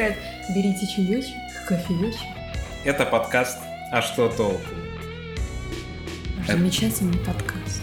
сказать, 0.00 0.16
берите 0.54 0.86
чаечек, 0.86 1.34
кофеечек. 1.68 2.20
Это 2.84 3.04
подкаст 3.04 3.58
«А 3.92 4.00
что 4.00 4.28
толку?». 4.30 4.74
Наш 6.38 6.48
Это- 6.48 6.58
замечательный 6.58 7.18
подкаст. 7.18 7.82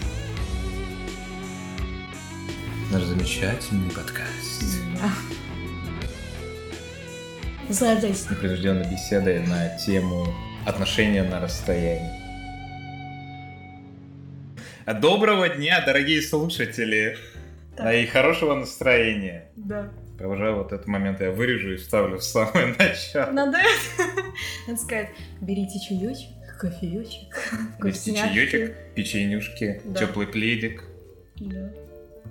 Наш 2.90 3.02
замечательный 3.02 3.90
подкаст. 3.90 4.64
Да. 5.00 5.10
Наслаждайтесь. 7.68 8.28
Непринужденной 8.30 8.90
беседой 8.90 9.46
на 9.46 9.76
тему 9.76 10.26
отношения 10.66 11.22
на 11.22 11.38
расстоянии. 11.38 12.18
Доброго 15.00 15.50
дня, 15.50 15.84
дорогие 15.84 16.22
слушатели! 16.22 17.16
Так. 17.76 17.94
И 17.94 18.06
хорошего 18.06 18.54
настроения. 18.54 19.50
Да. 19.54 19.88
Уже 20.20 20.52
вот 20.52 20.72
этот 20.72 20.86
момент 20.86 21.20
я 21.20 21.30
вырежу 21.30 21.72
и 21.74 21.76
вставлю 21.76 22.18
в 22.18 22.24
самое 22.24 22.74
начало. 22.78 23.30
Надо, 23.30 23.58
надо 24.66 24.80
сказать, 24.80 25.10
берите 25.40 25.78
чаечек, 25.78 26.28
кофеечек, 26.60 27.34
вкусняшки. 27.78 28.34
чаечек, 28.34 28.76
печенюшки, 28.94 29.80
Да. 29.84 30.00
теплый 30.00 30.26
пледик. 30.26 30.84
Да. 31.36 31.70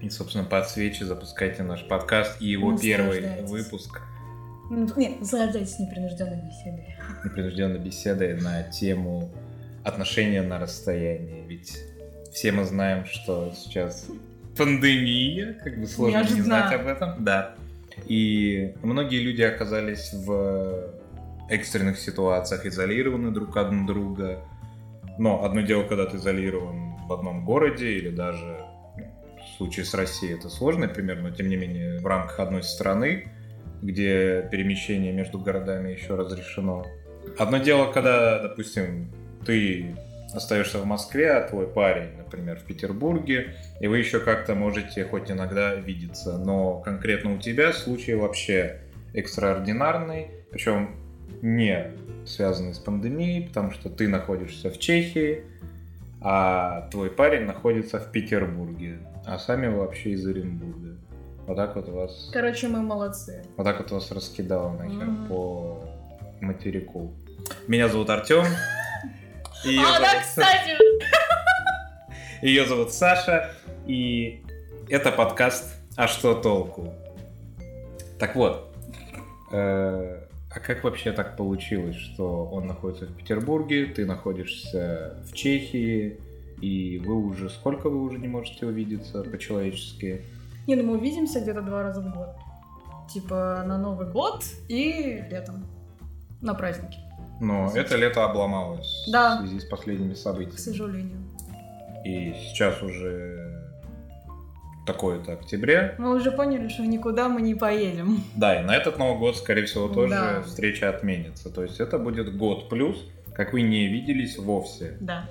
И, 0.01 0.09
собственно, 0.09 0.43
под 0.43 0.69
свечи 0.69 1.03
запускайте 1.03 1.63
наш 1.63 1.87
подкаст 1.87 2.41
и 2.41 2.47
его 2.47 2.77
первый 2.77 3.41
выпуск 3.43 4.01
Ну, 4.69 4.87
Нет, 4.97 5.19
наслаждайтесь 5.21 5.79
непринужденной 5.79 6.41
беседой. 6.45 6.95
непринужденной 7.23 7.79
беседой 7.79 8.33
на 8.39 8.63
тему 8.63 9.31
отношения 9.85 10.41
на 10.41 10.59
расстоянии. 10.59 11.47
Ведь 11.47 11.77
все 12.33 12.51
мы 12.51 12.65
знаем, 12.65 13.05
что 13.05 13.53
сейчас 13.55 14.07
пандемия, 14.57 15.53
как 15.63 15.79
бы 15.79 15.87
сложно 15.87 16.17
не 16.17 16.23
Неожиданно. 16.23 16.43
знать 16.43 16.73
об 16.73 16.87
этом. 16.87 17.23
Да. 17.23 17.55
И 18.05 18.75
многие 18.83 19.19
люди 19.19 19.41
оказались 19.41 20.13
в 20.13 20.93
экстренных 21.49 21.97
ситуациях, 21.99 22.65
изолированы 22.65 23.31
друг 23.31 23.55
от 23.57 23.85
друга. 23.85 24.43
Но 25.17 25.43
одно 25.43 25.61
дело, 25.61 25.83
когда 25.83 26.05
ты 26.05 26.17
изолирован 26.17 26.95
в 27.07 27.13
одном 27.13 27.45
городе 27.45 27.93
или 27.93 28.09
даже 28.09 28.65
ну, 28.97 29.05
в 29.39 29.57
случае 29.57 29.85
с 29.85 29.93
Россией 29.93 30.35
это 30.37 30.49
сложный 30.49 30.87
пример, 30.87 31.21
но 31.21 31.31
тем 31.31 31.49
не 31.49 31.55
менее 31.55 31.99
в 31.99 32.05
рамках 32.05 32.39
одной 32.39 32.63
страны, 32.63 33.31
где 33.81 34.47
перемещение 34.51 35.13
между 35.13 35.39
городами 35.39 35.91
еще 35.91 36.15
разрешено. 36.15 36.85
Одно 37.37 37.57
дело, 37.57 37.91
когда, 37.91 38.39
допустим, 38.39 39.11
ты 39.45 39.95
остаешься 40.33 40.79
в 40.79 40.85
Москве, 40.85 41.31
а 41.31 41.47
твой 41.47 41.67
парень, 41.67 42.15
например, 42.17 42.57
в 42.59 42.63
Петербурге, 42.63 43.55
и 43.79 43.87
вы 43.87 43.97
еще 43.99 44.19
как-то 44.19 44.55
можете 44.55 45.05
хоть 45.05 45.31
иногда 45.31 45.73
видеться, 45.75 46.37
но 46.37 46.79
конкретно 46.79 47.33
у 47.35 47.37
тебя 47.37 47.71
случай 47.73 48.13
вообще 48.13 48.81
экстраординарный, 49.13 50.27
причем 50.51 50.95
не 51.41 51.91
связанный 52.25 52.73
с 52.73 52.79
пандемией, 52.79 53.47
потому 53.47 53.71
что 53.71 53.89
ты 53.89 54.07
находишься 54.07 54.69
в 54.69 54.77
Чехии, 54.79 55.43
а 56.21 56.89
твой 56.91 57.09
парень 57.09 57.45
находится 57.45 57.99
в 57.99 58.11
Петербурге, 58.11 58.99
а 59.25 59.37
сами 59.39 59.67
вы 59.67 59.79
вообще 59.79 60.11
из 60.11 60.25
Оренбурга. 60.25 60.97
Вот 61.45 61.55
так 61.55 61.75
вот 61.77 61.87
вас, 61.87 62.29
Короче, 62.33 62.67
мы 62.67 62.81
молодцы. 62.81 63.43
вот 63.55 63.63
так 63.63 63.79
вот 63.79 63.91
вас 63.91 64.11
раскидало 64.11 64.73
нахер 64.73 65.05
Мгм. 65.05 65.27
по 65.27 65.83
материку. 66.41 67.13
Меня 67.67 67.87
зовут 67.87 68.09
Артем. 68.09 68.43
Ее 69.63 69.81
а, 69.81 69.99
зовут- 69.99 70.21
кстати! 70.21 70.77
Ее 72.41 72.67
зовут 72.67 72.93
Саша, 72.93 73.51
и 73.85 74.43
это 74.89 75.11
подкаст 75.11 75.75
«А 75.95 76.07
что 76.07 76.35
толку?». 76.35 76.93
Так 78.19 78.35
вот, 78.35 78.75
э, 79.51 80.27
а 80.49 80.59
как 80.59 80.83
вообще 80.83 81.11
так 81.11 81.35
получилось, 81.37 81.95
что 81.95 82.45
он 82.45 82.67
находится 82.67 83.05
в 83.05 83.15
Петербурге, 83.15 83.87
ты 83.87 84.05
находишься 84.05 85.17
в 85.27 85.33
Чехии, 85.33 86.19
и 86.61 87.01
вы 87.03 87.15
уже... 87.15 87.49
Сколько 87.49 87.89
вы 87.89 88.01
уже 88.01 88.19
не 88.19 88.27
можете 88.27 88.65
увидеться 88.65 89.23
по-человечески? 89.23 90.25
Не, 90.67 90.75
ну 90.75 90.83
мы 90.83 90.97
увидимся 90.97 91.39
где-то 91.41 91.61
два 91.61 91.83
раза 91.83 92.01
в 92.01 92.13
год. 92.13 92.29
Типа 93.11 93.63
на 93.65 93.77
Новый 93.77 94.07
год 94.07 94.43
и 94.67 95.23
летом. 95.29 95.65
На 96.41 96.53
праздники, 96.53 96.99
Но 97.39 97.71
это 97.75 97.95
лето 97.97 98.25
обломалось 98.25 99.05
Да. 99.11 99.37
в 99.37 99.47
связи 99.47 99.59
с 99.59 99.65
последними 99.65 100.13
к 100.13 100.17
событиями. 100.17 100.57
сожалению. 100.57 101.17
И 102.05 102.33
сейчас 102.49 102.81
уже 102.81 103.63
такое-то 104.85 105.33
октября, 105.33 105.95
Мы 105.97 106.15
уже 106.15 106.31
поняли, 106.31 106.69
что 106.69 106.83
никуда 106.85 107.27
мы 107.27 107.41
не 107.41 107.55
поедем. 107.55 108.23
Да, 108.35 108.59
и 108.61 108.63
на 108.63 108.73
этот 108.75 108.97
Новый 108.97 109.19
год, 109.19 109.35
скорее 109.35 109.65
всего, 109.65 109.89
тоже 109.89 110.11
Да. 110.11 110.41
встреча 110.43 110.89
отменится. 110.89 111.49
То 111.53 111.63
есть 111.63 111.79
это 111.81 111.99
будет 111.99 112.35
год 112.37 112.69
плюс, 112.69 112.97
как 113.35 113.51
вы 113.53 113.61
не 113.63 113.87
виделись 113.87 114.37
вовсе. 114.37 114.95
Да. 115.01 115.25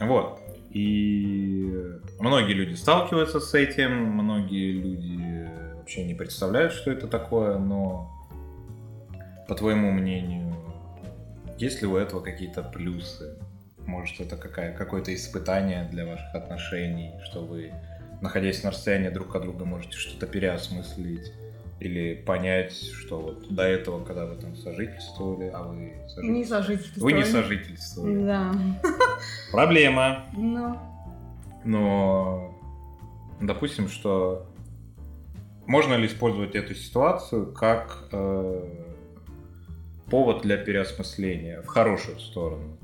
Вот. 0.00 0.40
И 0.70 1.72
многие 2.20 2.52
люди 2.52 2.74
сталкиваются 2.74 3.40
с 3.40 3.54
этим, 3.54 3.92
многие 4.06 4.72
люди 4.72 5.48
вообще 5.76 6.04
не 6.04 6.14
представляют, 6.14 6.72
что 6.72 6.90
это 6.92 7.06
такое, 7.08 7.58
но 7.58 8.10
по 9.48 9.54
твоему 9.54 9.90
мнению, 9.90 10.53
есть 11.64 11.80
ли 11.80 11.88
у 11.88 11.96
этого 11.96 12.20
какие-то 12.20 12.62
плюсы? 12.62 13.36
Может, 13.86 14.20
это 14.20 14.36
какая, 14.36 14.76
какое-то 14.76 15.14
испытание 15.14 15.88
для 15.90 16.04
ваших 16.06 16.34
отношений, 16.34 17.12
что 17.24 17.44
вы, 17.44 17.72
находясь 18.20 18.62
на 18.62 18.70
расстоянии 18.70 19.08
друг 19.08 19.34
от 19.34 19.42
друга, 19.42 19.64
можете 19.64 19.96
что-то 19.96 20.26
переосмыслить 20.26 21.32
или 21.80 22.14
понять, 22.14 22.72
что 22.74 23.20
вот 23.20 23.54
до 23.54 23.62
этого, 23.62 24.04
когда 24.04 24.26
вы 24.26 24.36
там 24.36 24.56
сожительствовали, 24.56 25.50
а 25.52 25.62
вы 25.62 25.92
сожительствовали, 26.08 26.30
Не 26.32 26.44
сожительствовали. 26.44 27.12
вы 27.12 27.18
не 27.18 27.24
сожительствовали. 27.24 28.24
Да. 28.24 28.54
Проблема. 29.52 30.24
Ну, 30.34 30.78
Но 31.64 32.54
допустим, 33.40 33.88
что 33.88 34.46
можно 35.66 35.94
ли 35.94 36.06
использовать 36.06 36.54
эту 36.54 36.74
ситуацию 36.74 37.52
как 37.52 38.08
э, 38.12 38.83
повод 40.14 40.42
для 40.42 40.56
переосмысления 40.56 41.60
в 41.62 41.66
хорошую 41.66 42.20
сторону? 42.20 42.78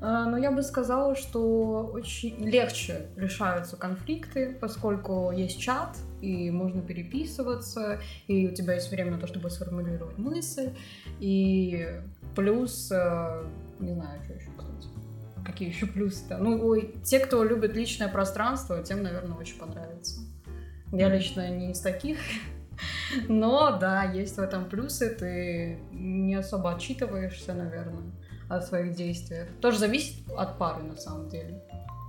А, 0.00 0.24
Но 0.26 0.38
я 0.38 0.52
бы 0.52 0.62
сказала, 0.62 1.16
что 1.16 1.90
очень 1.92 2.48
легче 2.48 3.06
решаются 3.16 3.76
конфликты, 3.76 4.56
поскольку 4.60 5.32
есть 5.32 5.58
чат, 5.60 5.96
и 6.20 6.48
можно 6.52 6.80
переписываться, 6.80 7.98
и 8.28 8.46
у 8.46 8.54
тебя 8.54 8.74
есть 8.74 8.92
время 8.92 9.10
на 9.10 9.18
то, 9.18 9.26
чтобы 9.26 9.50
сформулировать 9.50 10.16
мысль, 10.16 10.70
и 11.18 11.88
плюс, 12.36 12.92
э, 12.92 13.42
не 13.80 13.94
знаю, 13.94 14.22
что 14.22 14.34
еще, 14.34 14.50
кстати. 14.56 14.88
Какие 15.44 15.70
еще 15.70 15.86
плюсы-то? 15.86 16.38
Ну, 16.38 16.64
ой, 16.64 16.94
те, 17.02 17.18
кто 17.18 17.42
любит 17.42 17.74
личное 17.74 18.06
пространство, 18.06 18.80
тем, 18.84 19.02
наверное, 19.02 19.36
очень 19.36 19.58
понравится. 19.58 20.20
Я 20.92 21.08
лично 21.08 21.50
не 21.50 21.72
из 21.72 21.80
таких, 21.80 22.18
но 23.28 23.78
да, 23.78 24.04
есть 24.04 24.36
в 24.36 24.40
этом 24.40 24.64
плюсы, 24.66 25.10
ты 25.10 25.78
не 25.92 26.34
особо 26.34 26.74
отчитываешься, 26.74 27.54
наверное 27.54 28.12
о 28.48 28.60
своих 28.60 28.94
действиях. 28.94 29.48
Тоже 29.60 29.78
зависит 29.78 30.28
от 30.36 30.58
пары 30.58 30.82
на 30.82 30.96
самом 30.96 31.28
деле. 31.28 31.62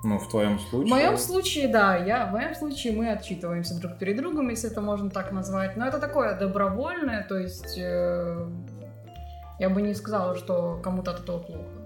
Ну, 0.03 0.19
в 0.19 0.29
твоем 0.29 0.59
случае. 0.59 0.87
В 0.87 0.89
моем 0.89 1.17
случае, 1.17 1.67
да, 1.69 1.95
я, 1.95 2.25
в 2.25 2.31
моем 2.31 2.53
случае 2.55 2.91
мы 2.93 3.09
отчитываемся 3.09 3.79
друг 3.79 3.97
перед 3.97 4.17
другом, 4.17 4.49
если 4.49 4.69
это 4.69 4.81
можно 4.81 5.09
так 5.09 5.31
назвать. 5.31 5.77
Но 5.77 5.87
это 5.87 5.99
такое 5.99 6.37
добровольное, 6.37 7.23
то 7.23 7.37
есть 7.37 7.77
э, 7.77 8.45
я 9.59 9.69
бы 9.69 9.81
не 9.81 9.93
сказала, 9.93 10.35
что 10.35 10.81
кому-то 10.83 11.11
от 11.11 11.21
этого 11.21 11.39
плохо. 11.39 11.83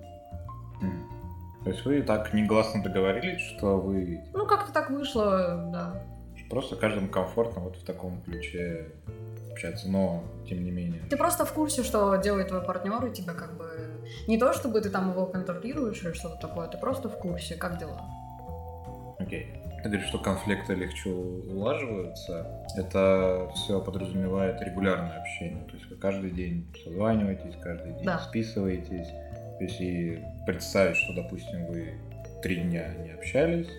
То 1.64 1.72
есть 1.72 1.86
вы 1.86 2.02
так 2.02 2.34
негласно 2.34 2.82
договорились, 2.82 3.42
что 3.42 3.78
вы 3.78 4.24
Ну, 4.34 4.48
как-то 4.48 4.72
так 4.72 4.90
вышло, 4.90 5.70
да. 5.72 6.02
Просто 6.50 6.76
каждому 6.76 7.08
комфортно 7.10 7.62
вот 7.62 7.78
в 7.78 7.84
таком 7.86 8.22
ключе 8.22 8.88
общаться, 9.52 9.90
но 9.90 10.24
тем 10.48 10.64
не 10.64 10.72
менее. 10.72 11.02
Ты 11.10 11.18
просто 11.18 11.46
в 11.46 11.54
курсе, 11.54 11.84
что 11.84 12.16
делает 12.18 12.50
твой 12.50 12.62
партнер, 12.62 13.04
и 13.06 13.14
тебя 13.14 13.34
как 13.34 13.58
бы... 13.58 13.66
Не 14.28 14.38
то, 14.38 14.54
чтобы 14.54 14.82
ты 14.82 14.90
там 14.90 15.12
его 15.12 15.26
контролируешь 15.26 16.02
или 16.04 16.14
что-то 16.14 16.38
такое, 16.48 16.68
ты 16.68 16.78
просто 16.78 17.10
в 17.10 17.18
курсе, 17.18 17.56
как 17.56 17.78
дела. 17.80 18.02
Окей. 19.20 19.48
Ты 19.84 19.90
говоришь, 19.90 20.08
что 20.08 20.20
конфликты 20.20 20.74
легче 20.74 21.10
улаживаются. 21.10 22.66
Это 22.76 23.50
все 23.56 23.80
подразумевает 23.82 24.62
регулярное 24.62 25.20
общение. 25.20 25.64
То 25.66 25.76
есть 25.76 25.90
вы 25.90 25.96
каждый 25.98 26.32
день 26.32 26.68
созваниваетесь, 26.84 27.56
каждый 27.62 27.94
день 27.94 28.06
Да. 28.06 28.20
списываетесь. 28.20 29.08
То 29.58 29.64
есть 29.64 29.82
и 29.82 30.20
представить, 30.46 30.98
что, 30.98 31.14
допустим, 31.16 31.66
вы 31.68 31.94
три 32.42 32.58
дня 32.58 32.94
не 32.96 33.12
общались, 33.12 33.70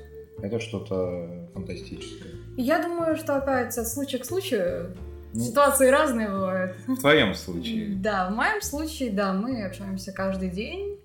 это 0.42 0.60
что-то 0.60 1.48
фантастическое. 1.54 2.32
Я 2.60 2.82
думаю, 2.82 3.16
что 3.16 3.36
опять 3.36 3.78
от 3.78 3.86
случая 3.88 4.18
к 4.18 4.24
случаю 4.24 4.96
Ну, 5.32 5.40
ситуации 5.40 5.88
разные 5.90 6.28
бывают. 6.28 6.76
в 6.86 6.96
твоем 6.98 7.34
случае. 7.34 7.94
Да, 8.02 8.28
в 8.28 8.34
моем 8.34 8.60
случае, 8.62 9.12
да, 9.12 9.32
мы 9.32 9.64
общаемся 9.64 10.12
каждый 10.12 10.50
день. 10.50 10.98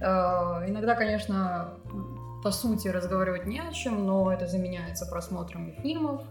Э, 0.00 0.68
Иногда, 0.68 0.94
конечно, 0.94 1.74
по 2.42 2.50
сути 2.50 2.88
разговаривать 2.88 3.46
не 3.46 3.60
о 3.60 3.72
чем, 3.72 4.06
но 4.06 4.30
это 4.32 4.46
заменяется 4.46 5.06
просмотром 5.06 5.72
фильмов 5.82 6.22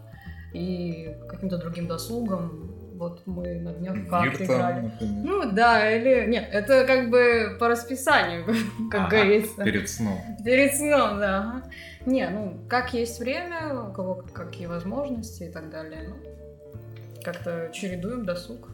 и 0.54 1.16
каким-то 1.28 1.58
другим 1.58 1.86
досугом. 1.88 2.74
Вот 3.00 3.22
мы 3.24 3.54
на 3.60 3.72
днях 3.72 3.96
в 3.96 4.08
карты 4.08 4.44
играли. 4.44 4.80
например. 4.82 5.24
Ну 5.24 5.52
да, 5.52 5.90
или... 5.90 6.30
Нет, 6.30 6.50
это 6.52 6.84
как 6.84 7.08
бы 7.08 7.56
по 7.58 7.68
расписанию, 7.68 8.44
как 8.90 9.06
Ага, 9.06 9.16
говорится. 9.16 9.64
Перед 9.64 9.88
сном. 9.88 10.20
Перед 10.44 10.74
сном, 10.74 11.18
да. 11.18 11.62
Не, 12.04 12.28
ну, 12.28 12.60
как 12.68 12.92
есть 12.92 13.18
время, 13.18 13.88
у 13.88 13.92
кого 13.94 14.16
какие 14.34 14.66
возможности 14.66 15.44
и 15.44 15.48
так 15.50 15.70
далее. 15.70 16.10
Ну, 16.10 16.16
как-то 17.24 17.70
чередуем 17.72 18.26
досуг. 18.26 18.68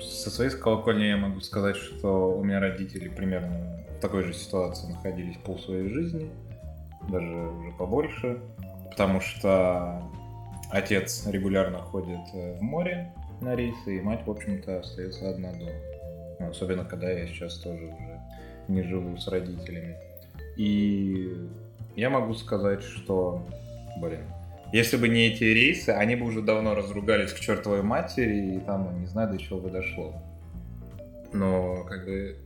Со 0.00 0.30
своей 0.30 0.52
колокольни 0.52 1.06
я 1.06 1.16
могу 1.16 1.40
сказать, 1.40 1.74
что 1.74 2.30
у 2.38 2.44
меня 2.44 2.60
родители 2.60 3.08
примерно 3.08 3.84
в 3.98 4.00
такой 4.00 4.22
же 4.22 4.34
ситуации 4.34 4.86
находились 4.86 5.36
пол 5.38 5.58
своей 5.58 5.88
жизни, 5.88 6.30
даже 7.08 7.26
уже 7.26 7.72
побольше, 7.72 8.38
потому 8.88 9.20
что 9.20 10.00
отец 10.70 11.26
регулярно 11.26 11.78
ходит 11.78 12.20
э, 12.34 12.58
в 12.58 12.62
море 12.62 13.12
на 13.40 13.54
рейсы, 13.54 13.98
и 13.98 14.00
мать, 14.00 14.26
в 14.26 14.30
общем-то, 14.30 14.80
остается 14.80 15.30
одна 15.30 15.52
дома. 15.52 15.70
Ну, 16.38 16.50
Особенно, 16.50 16.84
когда 16.84 17.10
я 17.10 17.26
сейчас 17.26 17.58
тоже 17.58 17.84
уже 17.84 18.20
не 18.68 18.82
живу 18.82 19.16
с 19.16 19.28
родителями. 19.28 19.96
И 20.56 21.48
я 21.96 22.10
могу 22.10 22.34
сказать, 22.34 22.82
что, 22.82 23.46
блин, 24.00 24.24
если 24.72 24.96
бы 24.96 25.08
не 25.08 25.28
эти 25.28 25.44
рейсы, 25.44 25.90
они 25.90 26.16
бы 26.16 26.26
уже 26.26 26.42
давно 26.42 26.74
разругались 26.74 27.32
к 27.32 27.40
чертовой 27.40 27.82
матери, 27.82 28.56
и 28.56 28.60
там, 28.60 29.00
не 29.00 29.06
знаю, 29.06 29.32
до 29.32 29.38
чего 29.38 29.58
бы 29.58 29.70
дошло. 29.70 30.14
Но, 31.32 31.84
как 31.84 32.04
бы, 32.04 32.36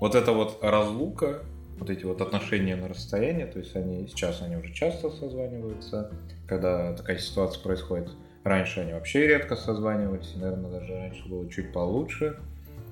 вот 0.00 0.14
эта 0.14 0.32
вот 0.32 0.62
разлука, 0.62 1.42
вот 1.78 1.90
эти 1.90 2.04
вот 2.04 2.20
отношения 2.20 2.76
на 2.76 2.88
расстоянии, 2.88 3.44
то 3.44 3.58
есть 3.58 3.74
они 3.76 4.06
сейчас 4.08 4.42
они 4.42 4.56
уже 4.56 4.72
часто 4.72 5.10
созваниваются, 5.10 6.10
когда 6.46 6.92
такая 6.94 7.18
ситуация 7.18 7.62
происходит. 7.62 8.10
Раньше 8.44 8.80
они 8.80 8.92
вообще 8.92 9.26
редко 9.26 9.56
созванивались, 9.56 10.34
наверное, 10.36 10.70
даже 10.70 10.94
раньше 10.94 11.26
было 11.28 11.48
чуть 11.50 11.72
получше, 11.72 12.38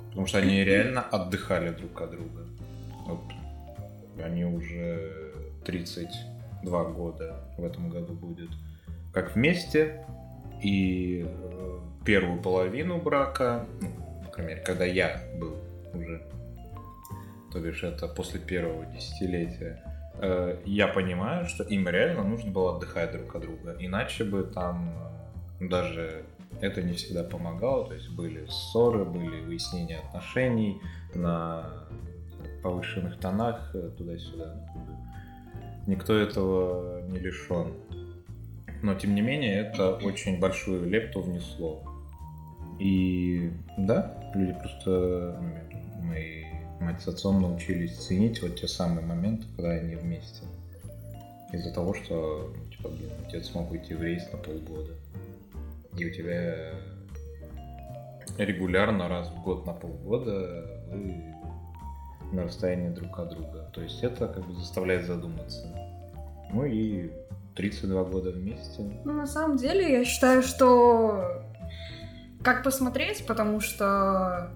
потому 0.09 0.27
что 0.27 0.39
они 0.39 0.65
реально 0.65 1.03
отдыхали 1.03 1.71
друг 1.71 2.01
от 2.01 2.11
друга. 2.11 2.47
Вот. 3.07 3.21
Они 4.23 4.45
уже 4.45 5.33
32 5.65 6.85
года 6.85 7.45
в 7.59 7.65
этом 7.65 7.91
году 7.91 8.15
будет 8.15 8.51
как 9.13 9.35
вместе, 9.35 10.05
и 10.63 11.27
э, 11.27 11.79
первую 12.05 12.41
половину 12.41 12.99
брака, 12.99 13.67
ну, 13.81 13.89
по 14.25 14.31
крайней 14.31 14.55
мере, 14.55 14.65
когда 14.65 14.85
я 14.85 15.21
был 15.39 15.57
уже, 15.93 16.23
то 17.53 17.61
бишь 17.61 17.83
это 17.83 18.09
после 18.09 18.41
первого 18.41 18.87
десятилетия, 18.87 19.83
э, 20.21 20.59
я 20.65 20.89
понимаю, 20.89 21.47
что 21.47 21.65
им 21.65 21.89
реально 21.89 22.25
нужно 22.25 22.51
было 22.51 22.77
отдыхать 22.77 23.13
друг 23.13 23.35
от 23.35 23.43
друга, 23.43 23.77
иначе 23.79 24.25
бы 24.25 24.43
там 24.43 24.95
э, 25.61 25.69
даже 25.69 26.25
это 26.61 26.83
не 26.83 26.93
всегда 26.93 27.25
помогало, 27.25 27.87
то 27.87 27.95
есть 27.95 28.11
были 28.11 28.47
ссоры, 28.47 29.05
были 29.05 29.41
выяснения 29.41 29.99
отношений 29.99 30.81
на 31.15 31.87
повышенных 32.63 33.19
тонах 33.19 33.71
э, 33.75 33.91
туда-сюда. 33.97 34.55
Никто 35.87 36.17
этого 36.17 37.03
не 37.09 37.19
лишен. 37.19 37.73
Но 38.83 38.95
тем 38.95 39.15
не 39.15 39.21
менее 39.21 39.61
это 39.61 39.95
очень 39.95 40.41
большую 40.41 40.89
лепту 40.89 41.21
внесло. 41.21 41.83
И 42.79 43.51
да, 43.77 44.31
люди 44.35 44.53
просто, 44.59 45.39
ну, 45.41 46.03
мои 46.05 46.42
мать 46.83 47.01
с 47.03 47.09
отцом 47.09 47.41
научились 47.41 47.97
ценить 47.97 48.43
вот 48.43 48.61
те 48.61 48.69
самые 48.69 49.07
моменты, 49.07 49.47
когда 49.57 49.71
они 49.71 49.95
вместе. 49.97 50.45
Из-за 51.53 51.73
того, 51.73 51.95
что, 51.95 52.53
ну, 52.57 52.71
типа, 52.71 52.89
блин, 52.89 53.11
отец 53.27 53.47
смог 53.47 53.71
уйти 53.71 53.95
в 53.95 54.03
рейс 54.03 54.23
на 54.33 54.39
полгода. 54.39 54.93
И 55.97 56.05
у 56.05 56.11
тебя 56.11 56.75
регулярно 58.39 59.09
раз 59.09 59.29
в 59.29 59.43
год 59.43 59.67
на 59.67 59.73
полгода 59.73 60.67
вы 60.91 61.23
на 62.33 62.45
расстоянии 62.45 62.89
друг 62.89 63.19
от 63.19 63.31
друга. 63.31 63.71
То 63.75 63.83
есть 63.83 64.03
это 64.03 64.27
как 64.27 64.47
бы 64.47 64.55
заставляет 64.55 65.07
задуматься. 65.07 65.67
Ну 66.53 66.65
и 66.65 67.11
32 67.55 68.05
года 68.05 68.31
вместе. 68.31 68.83
Ну, 69.05 69.13
на 69.13 69.27
самом 69.27 69.57
деле, 69.59 69.93
я 69.93 70.05
считаю, 70.05 70.43
что 70.43 71.43
как 72.43 72.65
посмотреть, 72.65 73.27
потому 73.27 73.61
что 73.61 74.51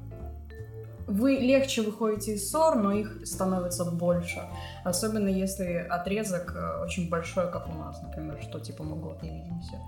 вы 1.07 1.37
легче 1.37 1.83
выходите 1.83 2.35
из 2.35 2.51
ссор, 2.51 2.77
но 2.77 2.93
их 2.93 3.21
становится 3.25 3.85
больше. 3.85 4.43
Особенно 4.85 5.29
если 5.29 5.87
отрезок 5.89 6.53
э, 6.57 6.83
очень 6.83 7.09
большой, 7.09 7.51
как 7.51 7.69
у 7.69 7.73
нас, 7.73 8.03
например, 8.03 8.39
что 8.43 8.59
типа 8.59 8.83
мы 8.83 8.97
год 8.97 9.23
не 9.23 9.31
видимся. 9.31 9.81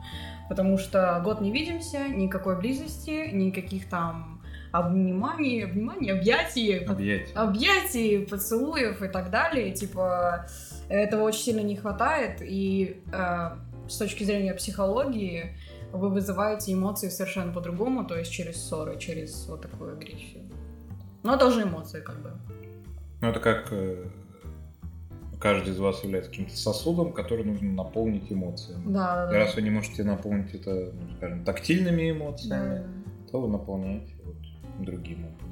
Потому 0.49 0.79
что 0.79 1.21
год 1.25 1.41
не 1.41 1.51
видимся, 1.51 2.09
никакой 2.09 2.57
близости, 2.59 3.31
никаких 3.33 3.89
там 3.89 4.41
обниманий, 4.71 5.65
обниманий, 5.65 6.13
объятий, 6.13 6.85
Объятия. 6.85 7.33
объятий, 7.35 8.27
поцелуев 8.27 9.03
и 9.03 9.09
так 9.09 9.31
далее. 9.31 9.73
Типа, 9.73 10.47
этого 10.89 11.23
очень 11.23 11.41
сильно 11.41 11.61
не 11.61 11.77
хватает. 11.77 12.43
И 12.43 13.03
э, 13.13 13.51
с 13.89 13.97
точки 13.97 14.25
зрения 14.25 14.55
психологии 14.55 15.57
вы 15.93 16.11
вызываете 16.11 16.75
эмоции 16.75 17.09
совершенно 17.09 17.53
по-другому, 17.53 18.05
то 18.05 18.17
есть 18.17 18.31
через 18.31 18.57
ссоры, 18.63 18.99
через 18.99 19.47
вот 19.49 19.63
такую 19.63 19.95
агрессию. 19.95 20.48
Но 21.23 21.37
тоже 21.37 21.63
эмоции, 21.63 22.01
как 22.01 22.21
бы. 22.21 22.33
Ну 23.21 23.29
это 23.29 23.41
как 23.41 23.69
э, 23.73 24.05
каждый 25.41 25.73
из 25.73 25.79
вас 25.79 26.03
является 26.05 26.31
каким-то 26.31 26.57
сосудом, 26.57 27.13
который 27.13 27.45
нужно 27.45 27.73
наполнить 27.73 28.31
эмоциями. 28.31 28.83
Да, 28.87 29.27
да, 29.27 29.33
И 29.35 29.39
раз 29.39 29.55
вы 29.55 29.63
не 29.63 29.71
можете 29.71 30.05
наполнить 30.05 30.55
это, 30.55 30.93
ну, 30.93 31.17
скажем, 31.17 31.45
тактильными 31.45 32.11
эмоциями, 32.11 32.79
Да. 32.79 33.31
то 33.31 33.41
вы 33.41 33.49
наполняете 33.49 34.13
вот 34.25 34.37
другим 34.85 35.27
образом. 35.27 35.49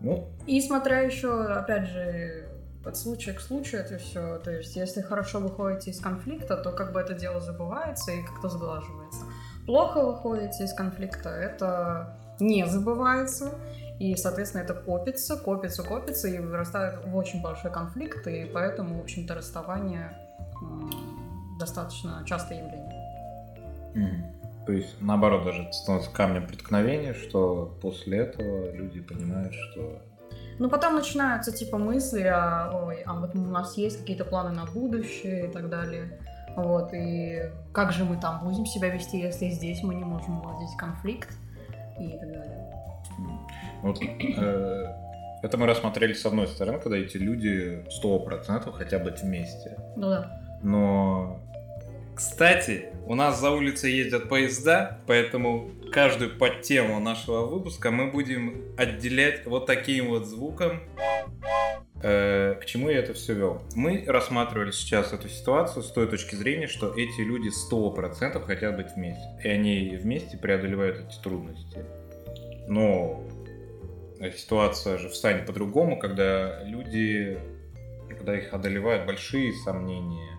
Ну, 0.00 0.28
И 0.46 0.60
смотря 0.60 1.00
еще, 1.00 1.44
опять 1.44 1.88
же, 1.88 2.48
от 2.84 2.96
случая 2.96 3.34
к 3.34 3.40
случаю 3.40 3.82
это 3.82 3.98
все. 3.98 4.38
То 4.38 4.50
есть, 4.50 4.74
если 4.74 5.00
хорошо 5.02 5.38
выходите 5.38 5.90
из 5.92 6.00
конфликта, 6.00 6.56
то 6.56 6.72
как 6.72 6.92
бы 6.92 7.00
это 7.00 7.14
дело 7.14 7.40
забывается 7.40 8.10
и 8.10 8.22
как-то 8.24 8.48
сглаживается. 8.48 9.20
Плохо 9.66 10.04
выходите 10.04 10.64
из 10.64 10.72
конфликта, 10.72 11.28
это 11.30 12.16
не 12.40 12.66
забывается. 12.66 13.52
И, 13.98 14.16
соответственно, 14.16 14.62
это 14.62 14.74
копится, 14.74 15.36
копится, 15.36 15.84
копится 15.84 16.26
и 16.26 16.38
вырастает 16.38 17.04
в 17.06 17.16
очень 17.16 17.40
большой 17.40 17.70
конфликт. 17.70 18.26
И 18.26 18.50
поэтому, 18.52 18.98
в 18.98 19.02
общем-то, 19.02 19.34
расставание 19.34 20.16
достаточно 21.58 22.24
частое 22.26 22.58
явление. 22.58 22.92
Мгм. 23.94 24.24
То 24.66 24.72
есть, 24.72 24.96
наоборот, 25.00 25.44
даже 25.44 25.72
становится 25.72 26.10
камнем 26.10 26.46
преткновения, 26.46 27.14
что 27.14 27.76
после 27.80 28.18
этого 28.18 28.72
люди 28.72 29.00
понимают, 29.00 29.54
что 29.54 30.00
Ну, 30.58 30.68
потом 30.68 30.94
начинаются, 30.94 31.50
типа, 31.50 31.78
мысли, 31.78 32.22
а, 32.22 32.70
ой, 32.86 33.02
а 33.06 33.14
вот 33.14 33.34
у 33.34 33.38
нас 33.38 33.76
есть 33.76 34.00
какие-то 34.00 34.24
планы 34.24 34.50
на 34.50 34.66
будущее 34.66 35.48
и 35.48 35.52
так 35.52 35.68
далее. 35.68 36.18
Вот, 36.56 36.92
и 36.92 37.50
как 37.72 37.92
же 37.92 38.04
мы 38.04 38.16
там 38.16 38.44
будем 38.44 38.66
себя 38.66 38.88
вести, 38.88 39.18
если 39.18 39.48
здесь 39.48 39.82
мы 39.82 39.94
не 39.94 40.04
можем 40.04 40.40
уладить 40.40 40.76
конфликт 40.76 41.30
и 41.98 42.10
так 42.18 42.32
далее. 42.32 42.72
вот, 43.82 43.98
э, 44.02 44.94
это 45.42 45.58
мы 45.58 45.66
рассмотрели 45.66 46.12
с 46.12 46.24
одной 46.26 46.46
стороны, 46.46 46.78
когда 46.78 46.96
эти 46.96 47.16
люди 47.16 47.84
100% 48.02 48.72
хотят 48.72 49.02
быть 49.02 49.22
вместе. 49.22 49.76
Ну 49.96 50.08
да. 50.08 50.40
Но, 50.62 51.40
кстати, 52.14 52.90
у 53.06 53.14
нас 53.14 53.40
за 53.40 53.50
улицей 53.50 53.92
ездят 53.92 54.28
поезда, 54.28 54.98
поэтому 55.06 55.70
каждую 55.92 56.38
подтему 56.38 57.00
нашего 57.00 57.46
выпуска 57.46 57.90
мы 57.90 58.10
будем 58.10 58.62
отделять 58.76 59.44
вот 59.46 59.66
таким 59.66 60.10
вот 60.10 60.26
звуком. 60.26 60.80
Э, 62.02 62.56
К 62.60 62.64
чему 62.64 62.88
я 62.88 62.98
это 62.98 63.14
все 63.14 63.34
вел? 63.34 63.62
Мы 63.74 64.04
рассматривали 64.06 64.70
сейчас 64.70 65.12
эту 65.12 65.28
ситуацию 65.28 65.82
с 65.82 65.90
той 65.92 66.08
точки 66.08 66.34
зрения, 66.34 66.66
что 66.66 66.92
эти 66.94 67.20
люди 67.20 67.50
100% 67.72 68.44
хотят 68.44 68.76
быть 68.76 68.88
вместе. 68.96 69.22
И 69.44 69.48
они 69.48 69.96
вместе 70.00 70.36
преодолевают 70.36 70.98
эти 70.98 71.20
трудности. 71.22 71.84
Но 72.68 73.22
ситуация 74.36 74.98
же 74.98 75.08
встанет 75.08 75.46
по-другому, 75.46 75.98
когда 75.98 76.62
люди, 76.64 77.38
когда 78.08 78.36
их 78.36 78.52
одолевают 78.52 79.06
большие 79.06 79.52
сомнения, 79.52 80.32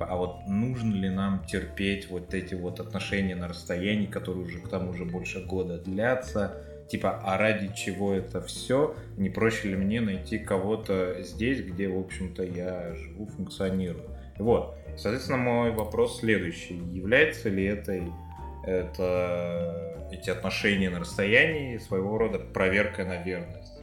Типа, 0.00 0.06
а 0.12 0.16
вот 0.16 0.46
нужно 0.46 0.94
ли 0.94 1.10
нам 1.10 1.44
терпеть 1.44 2.08
вот 2.08 2.32
эти 2.32 2.54
вот 2.54 2.80
отношения 2.80 3.36
на 3.36 3.48
расстоянии, 3.48 4.06
которые 4.06 4.46
уже 4.46 4.58
к 4.60 4.68
тому 4.68 4.94
же 4.94 5.04
больше 5.04 5.44
года 5.44 5.76
длятся? 5.76 6.64
Типа, 6.90 7.20
а 7.24 7.38
ради 7.38 7.72
чего 7.72 8.12
это 8.12 8.40
все? 8.40 8.96
Не 9.16 9.30
проще 9.30 9.68
ли 9.68 9.76
мне 9.76 10.00
найти 10.00 10.38
кого-то 10.38 11.22
здесь, 11.22 11.62
где, 11.62 11.88
в 11.88 11.96
общем-то, 11.96 12.42
я 12.42 12.94
живу, 12.96 13.26
функционирую? 13.26 14.10
Вот. 14.38 14.76
Соответственно, 14.96 15.38
мой 15.38 15.70
вопрос 15.70 16.18
следующий. 16.18 16.74
Является 16.74 17.48
ли 17.48 17.64
этой, 17.64 18.12
это, 18.64 20.08
эти 20.10 20.30
отношения 20.30 20.90
на 20.90 20.98
расстоянии 20.98 21.78
своего 21.78 22.18
рода 22.18 22.40
проверкой 22.40 23.04
на 23.04 23.22
верность? 23.22 23.80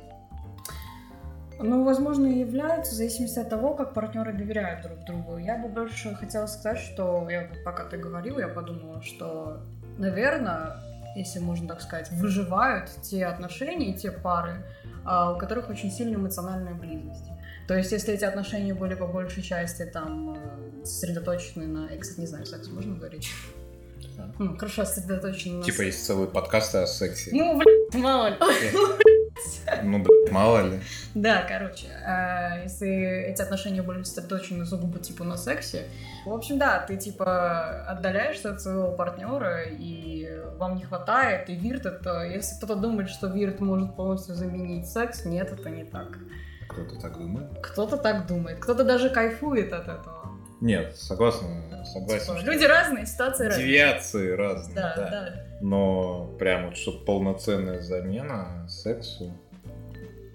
Ну, 1.59 1.85
возможно, 1.85 2.27
и 2.27 2.39
являются, 2.39 2.91
в 2.91 2.95
зависимости 2.95 3.39
от 3.39 3.49
того, 3.49 3.73
как 3.73 3.93
партнеры 3.93 4.33
доверяют 4.33 4.81
друг 4.81 5.05
другу. 5.05 5.37
Я 5.37 5.57
бы 5.57 5.69
больше 5.69 6.13
хотела 6.13 6.45
сказать, 6.45 6.79
что 6.79 7.25
я, 7.29 7.49
пока 7.63 7.85
ты 7.85 7.97
говорил, 7.97 8.37
я 8.37 8.49
подумала, 8.49 9.01
что 9.01 9.61
наверное, 9.97 10.75
если 11.17 11.39
можно 11.39 11.67
так 11.67 11.81
сказать, 11.81 12.11
выживают 12.11 12.89
те 13.01 13.25
отношения, 13.25 13.93
те 13.93 14.11
пары, 14.11 14.63
а, 15.03 15.33
у 15.33 15.37
которых 15.37 15.69
очень 15.69 15.91
сильная 15.91 16.15
эмоциональная 16.15 16.73
близость. 16.73 17.25
То 17.67 17.75
есть, 17.75 17.91
если 17.91 18.13
эти 18.13 18.23
отношения 18.23 18.73
были 18.73 18.93
по 18.93 19.07
большей 19.07 19.43
части 19.43 19.83
там 19.83 20.37
э, 20.37 20.85
сосредоточены 20.85 21.67
на... 21.67 21.87
Кстати, 21.97 22.21
не 22.21 22.27
знаю, 22.27 22.45
секс 22.45 22.69
можно 22.69 22.95
говорить? 22.95 23.29
Да. 24.15 24.31
Ну, 24.39 24.57
хорошо, 24.57 24.85
сосредоточены 24.85 25.57
на... 25.57 25.63
Типа 25.63 25.81
есть 25.81 26.05
целые 26.05 26.29
подкасты 26.29 26.77
о 26.77 26.87
сексе. 26.87 27.31
Ну, 27.33 27.57
блядь, 27.57 28.01
мало 28.01 28.29
ли. 28.29 28.37
Ну, 29.83 29.99
блядь, 29.99 30.31
мало 30.31 30.67
ли. 30.67 30.79
Да, 31.13 31.43
короче, 31.47 31.87
э, 31.87 32.63
если 32.63 32.89
эти 33.27 33.41
отношения 33.41 33.81
были 33.81 34.03
сосредоточены 34.03 34.65
сугубо 34.65 34.99
типа 34.99 35.23
на 35.23 35.37
сексе, 35.37 35.87
в 36.25 36.33
общем, 36.33 36.57
да, 36.57 36.79
ты 36.79 36.97
типа 36.97 37.85
отдаляешься 37.87 38.51
от 38.51 38.61
своего 38.61 38.91
партнера, 38.91 39.63
и 39.63 40.29
вам 40.57 40.75
не 40.75 40.83
хватает, 40.83 41.49
и 41.49 41.55
вирт 41.55 41.85
это, 41.85 42.23
если 42.23 42.57
кто-то 42.57 42.75
думает, 42.75 43.09
что 43.09 43.27
вирт 43.27 43.59
может 43.59 43.95
полностью 43.95 44.35
заменить 44.35 44.87
секс, 44.87 45.25
нет, 45.25 45.51
это 45.51 45.69
не 45.69 45.85
так. 45.85 46.17
Кто-то 46.67 46.99
так 46.99 47.17
думает? 47.17 47.47
Кто-то 47.61 47.97
так 47.97 48.27
думает, 48.27 48.59
кто-то 48.59 48.83
даже 48.83 49.09
кайфует 49.09 49.71
от 49.73 49.87
этого. 49.87 50.26
Нет, 50.61 50.95
согласен, 50.95 51.85
согласен. 51.85 52.35
Типа, 52.39 52.51
люди 52.51 52.63
разные, 52.65 53.05
ситуации 53.05 53.45
разные. 53.47 53.65
Девиации 53.67 54.31
разные, 54.31 54.75
Да, 54.75 54.93
да. 54.95 55.09
да. 55.09 55.33
Но 55.61 56.25
прям 56.39 56.65
вот 56.67 56.77
чтобы 56.77 57.05
полноценная 57.05 57.79
замена 57.81 58.67
сексу. 58.67 59.31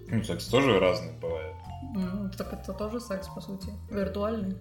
Ну, 0.07 0.23
секс 0.23 0.45
тоже 0.47 0.79
разный 0.79 1.13
бывает. 1.21 1.53
Ну, 1.95 2.29
так 2.37 2.53
это 2.53 2.73
тоже 2.73 2.99
секс, 2.99 3.27
по 3.27 3.41
сути, 3.41 3.69
виртуальный. 3.91 4.57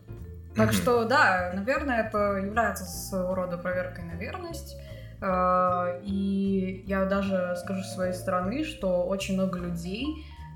Так 0.56 0.66
Мгм. 0.66 0.72
что, 0.74 1.04
да, 1.04 1.52
наверное, 1.54 2.02
это 2.06 2.36
является 2.36 2.84
своего 2.84 3.34
рода 3.34 3.56
проверкой 3.56 4.04
на 4.04 4.12
верность. 4.12 4.76
Э, 5.20 6.00
И 6.04 6.84
я 6.86 7.04
даже 7.04 7.54
скажу 7.62 7.82
с 7.82 7.94
своей 7.94 8.12
стороны, 8.12 8.64
что 8.64 9.04
очень 9.04 9.34
много 9.34 9.58
людей, 9.58 10.04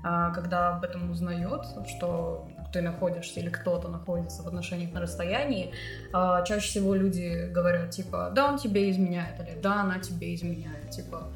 э, 0.05 0.31
когда 0.35 0.75
об 0.75 0.83
этом 0.83 1.09
узнает, 1.09 1.61
что 1.87 2.47
ты 2.71 2.81
находишься 2.81 3.39
или 3.39 3.49
кто-то 3.49 3.87
находится 3.87 4.43
в 4.43 4.47
отношениях 4.47 4.93
на 4.93 5.01
расстоянии, 5.01 5.71
э, 6.13 6.43
чаще 6.45 6.67
всего 6.67 6.93
люди 6.95 7.49
говорят, 7.51 7.91
типа, 7.91 8.31
да, 8.33 8.51
он 8.51 8.57
тебе 8.57 8.89
изменяет, 8.91 9.39
или 9.39 9.59
да, 9.61 9.81
она 9.81 9.99
тебе 9.99 10.35
изменяет, 10.35 10.89
типа, 10.91 11.31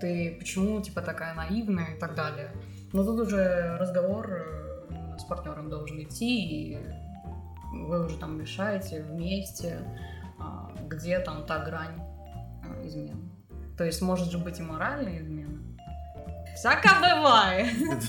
ты 0.00 0.36
почему, 0.38 0.80
типа, 0.80 1.00
такая 1.02 1.34
наивная 1.34 1.94
и 1.94 1.98
так 1.98 2.14
далее. 2.14 2.50
Но 2.92 3.04
тут 3.04 3.20
уже 3.20 3.76
разговор 3.78 4.30
э, 4.30 5.18
с 5.18 5.24
партнером 5.24 5.68
должен 5.68 6.02
идти, 6.02 6.72
и 6.72 6.78
вы 7.72 8.06
уже 8.06 8.18
там 8.18 8.40
решаете 8.40 9.02
вместе, 9.02 9.78
а, 10.38 10.72
где 10.88 11.18
там 11.18 11.44
та 11.46 11.64
грань 11.64 11.98
а, 11.98 12.86
измены. 12.86 13.30
То 13.76 13.84
есть 13.84 14.00
может 14.02 14.30
же 14.30 14.38
быть 14.38 14.58
и 14.58 14.62
моральная 14.62 15.20
измена. 15.20 15.55
Всяко 16.56 16.88
бывает. 17.00 18.02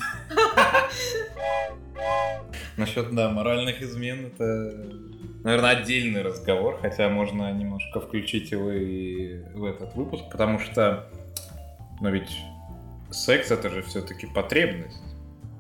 Насчет, 2.78 3.14
да, 3.14 3.30
моральных 3.30 3.82
измен 3.82 4.28
это, 4.28 4.88
наверное, 5.44 5.72
отдельный 5.72 6.22
разговор, 6.22 6.80
хотя 6.82 7.10
можно 7.10 7.52
немножко 7.52 8.00
включить 8.00 8.52
его 8.52 8.72
и 8.72 9.40
в 9.54 9.66
этот 9.66 9.96
выпуск, 9.96 10.24
потому 10.32 10.60
что, 10.60 11.10
ну 12.00 12.10
ведь 12.10 12.38
секс 13.12 13.52
это 13.52 13.70
же 13.70 13.82
все-таки 13.82 14.28
потребность. 14.28 15.04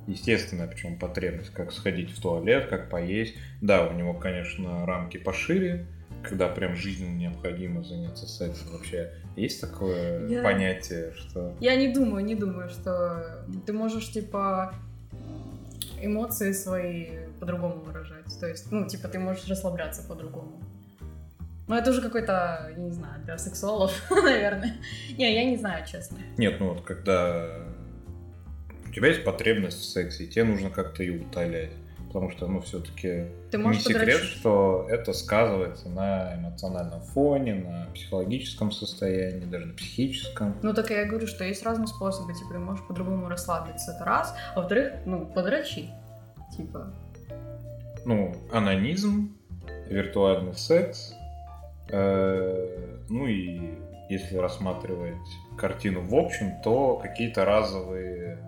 Естественная, 0.08 0.68
причем 0.68 0.98
потребность, 0.98 1.52
как 1.52 1.74
сходить 1.74 2.12
в 2.12 2.22
туалет, 2.22 2.68
как 2.70 2.90
поесть. 2.90 3.36
Да, 3.60 3.86
у 3.86 3.92
него, 3.92 4.14
конечно, 4.14 4.86
рамки 4.86 5.18
пошире, 5.18 5.86
когда 6.24 6.48
прям 6.50 6.76
жизненно 6.76 7.16
необходимо 7.16 7.84
заняться 7.84 8.28
сексом. 8.28 8.72
Вообще 8.74 9.12
есть 9.36 9.62
такое 9.62 10.28
Я- 10.28 10.44
понятие, 10.44 11.14
что... 11.14 11.56
Я 11.60 11.76
не 11.76 11.94
думаю, 11.94 12.26
не 12.26 12.36
думаю, 12.36 12.70
что 12.70 13.46
ты 13.66 13.74
можешь, 13.74 14.12
типа, 14.12 14.74
эмоции 16.02 16.52
свои 16.52 17.08
по-другому 17.40 17.82
выражать. 17.82 18.26
То 18.40 18.48
есть, 18.48 18.72
ну, 18.72 18.88
типа, 18.88 19.08
ты 19.08 19.20
можешь 19.20 19.48
расслабляться 19.48 20.04
по-другому. 20.04 20.60
Но 21.68 21.78
это 21.78 21.92
уже 21.92 22.02
какой-то, 22.02 22.72
я 22.72 22.78
не 22.82 22.92
знаю, 22.92 23.22
для 23.26 23.38
сексуалов, 23.38 23.92
наверное. 24.10 24.78
Не, 25.18 25.34
я 25.34 25.44
не 25.44 25.58
знаю, 25.58 25.86
честно. 25.86 26.18
Нет, 26.38 26.60
ну 26.60 26.74
вот 26.74 26.82
когда 26.86 27.60
у 28.88 28.92
тебя 28.94 29.10
есть 29.10 29.26
потребность 29.26 29.80
в 29.82 29.84
сексе, 29.84 30.24
и 30.24 30.28
тебе 30.28 30.46
нужно 30.46 30.70
как-то 30.70 31.04
ее 31.04 31.22
утолять. 31.22 31.72
Потому 32.18 32.32
что, 32.32 32.48
ну, 32.48 32.62
все-таки 32.62 33.28
не 33.54 33.74
секрет, 33.76 34.00
подрочить. 34.00 34.40
что 34.40 34.88
это 34.90 35.14
сказывается 35.14 35.88
на 35.88 36.34
эмоциональном 36.36 37.02
фоне, 37.02 37.54
на 37.54 37.88
психологическом 37.94 38.72
состоянии, 38.72 39.46
даже 39.46 39.68
на 39.68 39.76
психическом. 39.76 40.56
Ну, 40.64 40.74
так 40.74 40.90
я 40.90 41.06
говорю, 41.06 41.28
что 41.28 41.44
есть 41.44 41.62
разные 41.62 41.86
способы, 41.86 42.34
типа, 42.34 42.54
ты 42.54 42.58
можешь 42.58 42.84
по-другому 42.88 43.30
расслабиться, 43.30 43.92
это 43.92 44.04
раз. 44.04 44.34
А 44.56 44.62
во-вторых, 44.62 44.94
ну, 45.06 45.28
подрочи. 45.28 45.92
Типа, 46.56 46.92
Ну, 48.04 48.36
анонизм, 48.52 49.38
виртуальный 49.88 50.56
секс, 50.56 51.14
э, 51.90 52.98
ну 53.10 53.28
и 53.28 53.76
если 54.10 54.38
рассматривать 54.38 55.18
картину 55.56 56.02
в 56.02 56.16
общем, 56.16 56.54
то 56.64 56.96
какие-то 56.96 57.46
разовые 57.46 58.40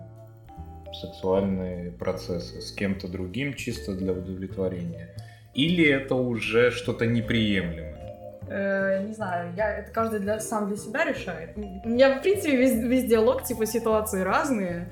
сексуальные 0.94 1.90
процессы 1.92 2.60
с 2.60 2.72
кем-то 2.72 3.08
другим 3.08 3.54
чисто 3.54 3.94
для 3.94 4.12
удовлетворения. 4.12 5.08
Или 5.54 5.86
это 5.88 6.14
уже 6.14 6.70
что-то 6.70 7.06
неприемлемое. 7.06 7.96
э, 8.48 9.04
не 9.06 9.12
знаю, 9.14 9.52
я, 9.56 9.78
это 9.78 9.90
каждый 9.92 10.20
для, 10.20 10.40
сам 10.40 10.68
для 10.68 10.76
себя 10.76 11.04
решает. 11.04 11.56
У 11.56 11.88
меня, 11.88 12.18
в 12.18 12.22
принципе, 12.22 12.56
весь, 12.56 12.74
весь 12.74 13.04
диалог, 13.04 13.42
типа, 13.44 13.66
ситуации 13.66 14.22
разные, 14.22 14.90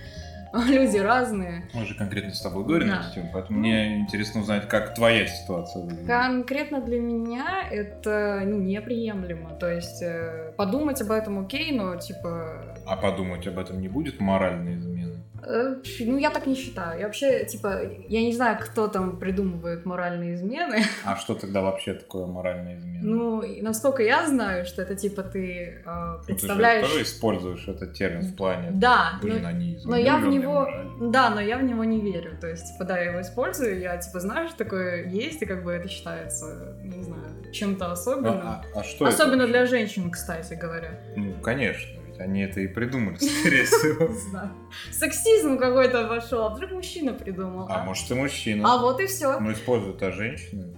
люди 0.68 0.96
разные. 0.98 1.68
Мы 1.74 1.84
же 1.84 1.94
конкретно 1.94 2.32
с 2.32 2.40
тобой 2.40 2.64
говорим 2.64 2.88
Да. 2.88 3.10
тему, 3.14 3.30
поэтому 3.32 3.58
мне 3.58 3.98
интересно 4.00 4.40
узнать, 4.40 4.68
как 4.68 4.94
твоя 4.94 5.26
ситуация 5.26 5.82
выглядит. 5.82 6.06
Конкретно 6.06 6.80
для 6.80 6.98
меня 7.00 7.64
это 7.70 8.42
ну, 8.44 8.58
неприемлемо. 8.58 9.50
То 9.60 9.70
есть 9.70 10.02
э, 10.02 10.52
подумать 10.56 11.00
об 11.02 11.10
этом 11.10 11.38
окей, 11.44 11.72
но 11.72 11.96
типа 11.96 12.64
А 12.86 12.96
подумать 12.96 13.46
об 13.46 13.58
этом 13.58 13.80
не 13.80 13.88
будет 13.88 14.20
моральной 14.20 14.76
измены? 14.78 14.97
Э, 15.42 15.76
Ну, 16.00 16.18
я 16.18 16.30
так 16.30 16.46
не 16.46 16.54
считаю. 16.54 16.98
Я 17.00 17.06
вообще, 17.06 17.44
типа, 17.44 17.80
я 18.08 18.20
не 18.22 18.32
знаю, 18.34 18.58
кто 18.60 18.88
там 18.88 19.18
придумывает 19.18 19.86
моральные 19.86 20.34
измены. 20.34 20.82
А 21.04 21.16
что 21.16 21.34
тогда 21.34 21.60
вообще 21.62 21.94
такое 21.94 22.26
моральная 22.26 22.76
измена? 22.76 23.00
Ну, 23.02 23.42
насколько 23.62 24.02
я 24.02 24.26
знаю, 24.26 24.64
что 24.66 24.82
это, 24.82 24.94
типа, 24.96 25.22
ты 25.22 25.82
э, 25.84 25.86
Ну, 25.86 26.18
ты 26.18 26.32
же 26.32 26.38
представляешь... 26.38 26.86
тоже 26.88 27.02
используешь 27.02 27.68
этот 27.68 27.94
термин 27.94 28.22
в 28.22 28.36
плане 28.36 28.70
Да, 28.72 29.18
ну, 29.22 29.28
блин, 29.28 29.46
они 29.46 29.78
но 29.84 29.96
я 29.96 30.16
в 30.18 30.26
него... 30.28 30.52
морально. 30.60 31.10
Да, 31.10 31.30
но 31.30 31.40
я 31.40 31.58
в 31.58 31.62
него 31.62 31.84
не 31.84 32.00
верю. 32.00 32.36
То 32.40 32.48
есть, 32.48 32.72
типа, 32.72 32.84
да, 32.84 32.98
я 32.98 33.10
его 33.10 33.20
использую, 33.20 33.78
я, 33.80 33.96
типа, 33.96 34.20
знаю, 34.20 34.48
что 34.48 34.58
такое 34.58 35.06
есть, 35.08 35.42
и 35.42 35.46
как 35.46 35.62
бы 35.64 35.72
это 35.72 35.88
считается, 35.88 36.76
не 36.82 37.02
знаю, 37.02 37.52
чем-то 37.52 37.92
особенным. 37.92 38.40
А, 38.42 38.64
а- 38.74 38.80
а 38.80 38.84
что 38.84 39.06
это 39.06 39.14
Особенно 39.14 39.44
вообще? 39.46 39.52
для 39.52 39.66
женщин, 39.66 40.10
кстати 40.10 40.54
говоря. 40.54 41.00
Ну, 41.16 41.34
конечно, 41.42 41.97
они 42.18 42.42
это 42.42 42.60
и 42.60 42.66
придумали, 42.66 43.16
скорее 43.40 43.64
всего. 43.64 44.08
Не 44.08 44.18
знаю. 44.18 44.50
Сексизм 44.90 45.58
какой-то 45.58 46.06
пошел, 46.06 46.46
а 46.46 46.50
вдруг 46.50 46.72
мужчина 46.72 47.12
придумал. 47.14 47.66
А 47.68 47.84
может 47.84 48.10
и 48.10 48.14
мужчина. 48.14 48.74
А 48.74 48.78
вот 48.78 49.00
и 49.00 49.06
все. 49.06 49.38
Ну, 49.38 49.52
используют 49.52 50.02
а 50.02 50.12
женщины. 50.12 50.76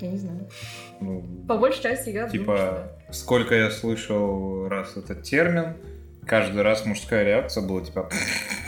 Я 0.00 0.08
не 0.08 0.18
знаю. 0.18 0.48
Ну, 1.00 1.24
По 1.46 1.58
большей 1.58 1.82
части 1.82 2.10
я 2.10 2.26
думаю, 2.26 2.28
что 2.28 2.38
типа, 2.38 3.12
сколько 3.12 3.54
я 3.54 3.70
слышал 3.70 4.68
раз 4.68 4.96
этот 4.96 5.22
термин, 5.22 5.76
каждый 6.26 6.62
раз 6.62 6.84
мужская 6.86 7.24
реакция 7.24 7.66
была 7.66 7.82
типа... 7.82 8.08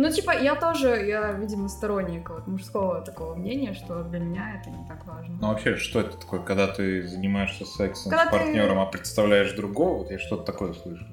Ну, 0.00 0.10
типа, 0.10 0.30
я 0.30 0.54
тоже, 0.54 0.88
я, 1.06 1.32
видимо, 1.32 1.68
сторонник 1.68 2.30
вот 2.30 2.46
мужского 2.46 3.02
такого 3.02 3.34
мнения, 3.34 3.74
что 3.74 4.02
для 4.02 4.18
меня 4.18 4.58
это 4.58 4.70
не 4.70 4.88
так 4.88 5.06
важно. 5.06 5.36
Ну 5.38 5.48
вообще, 5.48 5.76
что 5.76 6.00
это 6.00 6.16
такое, 6.16 6.40
когда 6.40 6.68
ты 6.68 7.06
занимаешься 7.06 7.66
сексом 7.66 8.10
Когда 8.10 8.24
с 8.24 8.30
ты- 8.30 8.38
партнером, 8.38 8.78
а 8.78 8.86
представляешь 8.86 9.52
другого? 9.52 9.98
Вот 9.98 10.10
я 10.10 10.18
что-то 10.18 10.44
такое 10.44 10.72
слышу. 10.72 11.04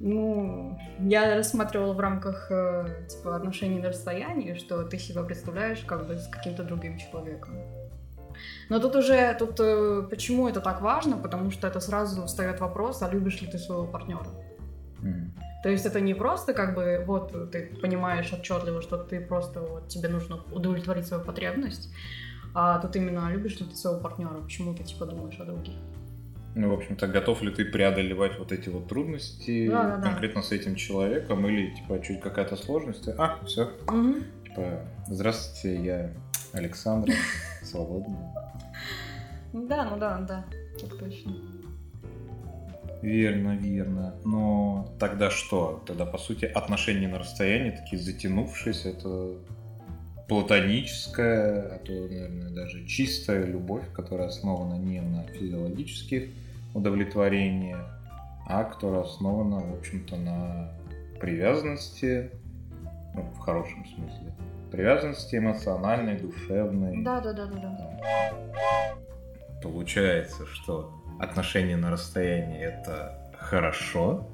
Ну, 0.00 0.78
я 0.98 1.36
рассматривала 1.36 1.94
в 1.94 2.00
рамках, 2.00 2.50
э, 2.50 3.06
типа, 3.08 3.34
отношений 3.34 3.80
на 3.80 3.88
расстоянии, 3.88 4.52
что 4.54 4.84
ты 4.84 4.98
себя 4.98 5.22
представляешь 5.22 5.80
как 5.80 6.06
бы 6.06 6.18
с 6.18 6.28
каким-то 6.28 6.64
другим 6.64 6.98
человеком. 6.98 7.54
Но 8.68 8.78
тут 8.78 8.94
уже, 8.94 9.34
тут 9.38 9.58
э, 9.58 10.06
почему 10.10 10.48
это 10.48 10.60
так 10.60 10.82
важно? 10.82 11.16
Потому 11.16 11.50
что 11.50 11.66
это 11.66 11.80
сразу 11.80 12.26
встает 12.26 12.60
вопрос, 12.60 13.00
а 13.00 13.08
любишь 13.08 13.40
ли 13.40 13.46
ты 13.46 13.56
своего 13.56 13.86
партнера? 13.86 14.26
То 15.62 15.68
есть 15.68 15.84
это 15.86 16.00
не 16.00 16.14
просто 16.14 16.54
как 16.54 16.74
бы 16.74 17.02
вот 17.06 17.50
ты 17.50 17.66
понимаешь 17.82 18.32
отчетливо, 18.32 18.80
что 18.80 18.96
ты 18.96 19.20
просто 19.20 19.60
вот 19.60 19.88
тебе 19.88 20.08
нужно 20.08 20.42
удовлетворить 20.52 21.06
свою 21.06 21.24
потребность, 21.24 21.90
а 22.54 22.78
тут 22.78 22.94
именно 22.96 23.28
любишь 23.32 23.58
ли 23.58 23.66
ты 23.66 23.74
своего 23.74 24.00
партнера, 24.00 24.40
почему 24.40 24.74
ты 24.74 24.84
типа 24.84 25.06
думаешь 25.06 25.38
о 25.40 25.44
других. 25.44 25.74
Ну, 26.54 26.70
в 26.70 26.74
общем-то, 26.74 27.06
готов 27.06 27.42
ли 27.42 27.50
ты 27.52 27.64
преодолевать 27.64 28.38
вот 28.38 28.52
эти 28.52 28.68
вот 28.68 28.88
трудности 28.88 29.68
Да-да-да. 29.68 30.02
конкретно 30.02 30.42
с 30.42 30.50
этим 30.50 30.74
человеком, 30.76 31.46
или, 31.46 31.72
типа, 31.74 32.00
чуть 32.02 32.20
какая-то 32.20 32.56
сложность, 32.56 33.08
а, 33.16 33.38
все, 33.44 33.70
Мгм. 33.86 34.24
типа, 34.44 34.80
здравствуйте, 35.06 35.84
я 35.84 36.10
Александра, 36.52 37.12
свободна. 37.62 38.16
Да, 39.52 39.84
ну 39.90 39.98
да, 39.98 40.18
да, 40.20 40.44
так 40.80 40.98
точно. 40.98 41.32
Верно, 43.02 43.56
верно. 43.56 44.14
Но 44.24 44.92
тогда 44.98 45.30
что? 45.30 45.82
Тогда, 45.86 46.04
по 46.04 46.18
сути, 46.18 46.44
отношения 46.44 47.08
на 47.08 47.18
расстоянии 47.18 47.70
такие 47.70 48.00
затянувшиеся, 48.00 48.90
это 48.90 49.34
платоническая, 50.28 51.76
а 51.76 51.78
то, 51.78 51.92
наверное, 51.92 52.50
даже 52.50 52.86
чистая 52.86 53.46
любовь, 53.46 53.84
которая 53.92 54.28
основана 54.28 54.74
не 54.74 55.00
на 55.00 55.22
физиологических 55.24 56.28
удовлетворениях, 56.74 57.86
а 58.46 58.64
которая 58.64 59.02
основана, 59.02 59.60
в 59.60 59.78
общем-то, 59.78 60.16
на 60.16 60.72
привязанности, 61.20 62.30
ну, 63.14 63.22
в 63.22 63.38
хорошем 63.38 63.86
смысле, 63.86 64.34
привязанности 64.70 65.36
эмоциональной, 65.36 66.18
душевной. 66.18 67.02
Да, 67.02 67.20
да, 67.20 67.32
да, 67.32 67.46
да, 67.46 67.58
да. 67.58 68.98
Получается, 69.62 70.46
что 70.46 70.92
отношения 71.18 71.76
на 71.76 71.90
расстоянии 71.90 72.60
это 72.60 73.18
хорошо. 73.38 74.28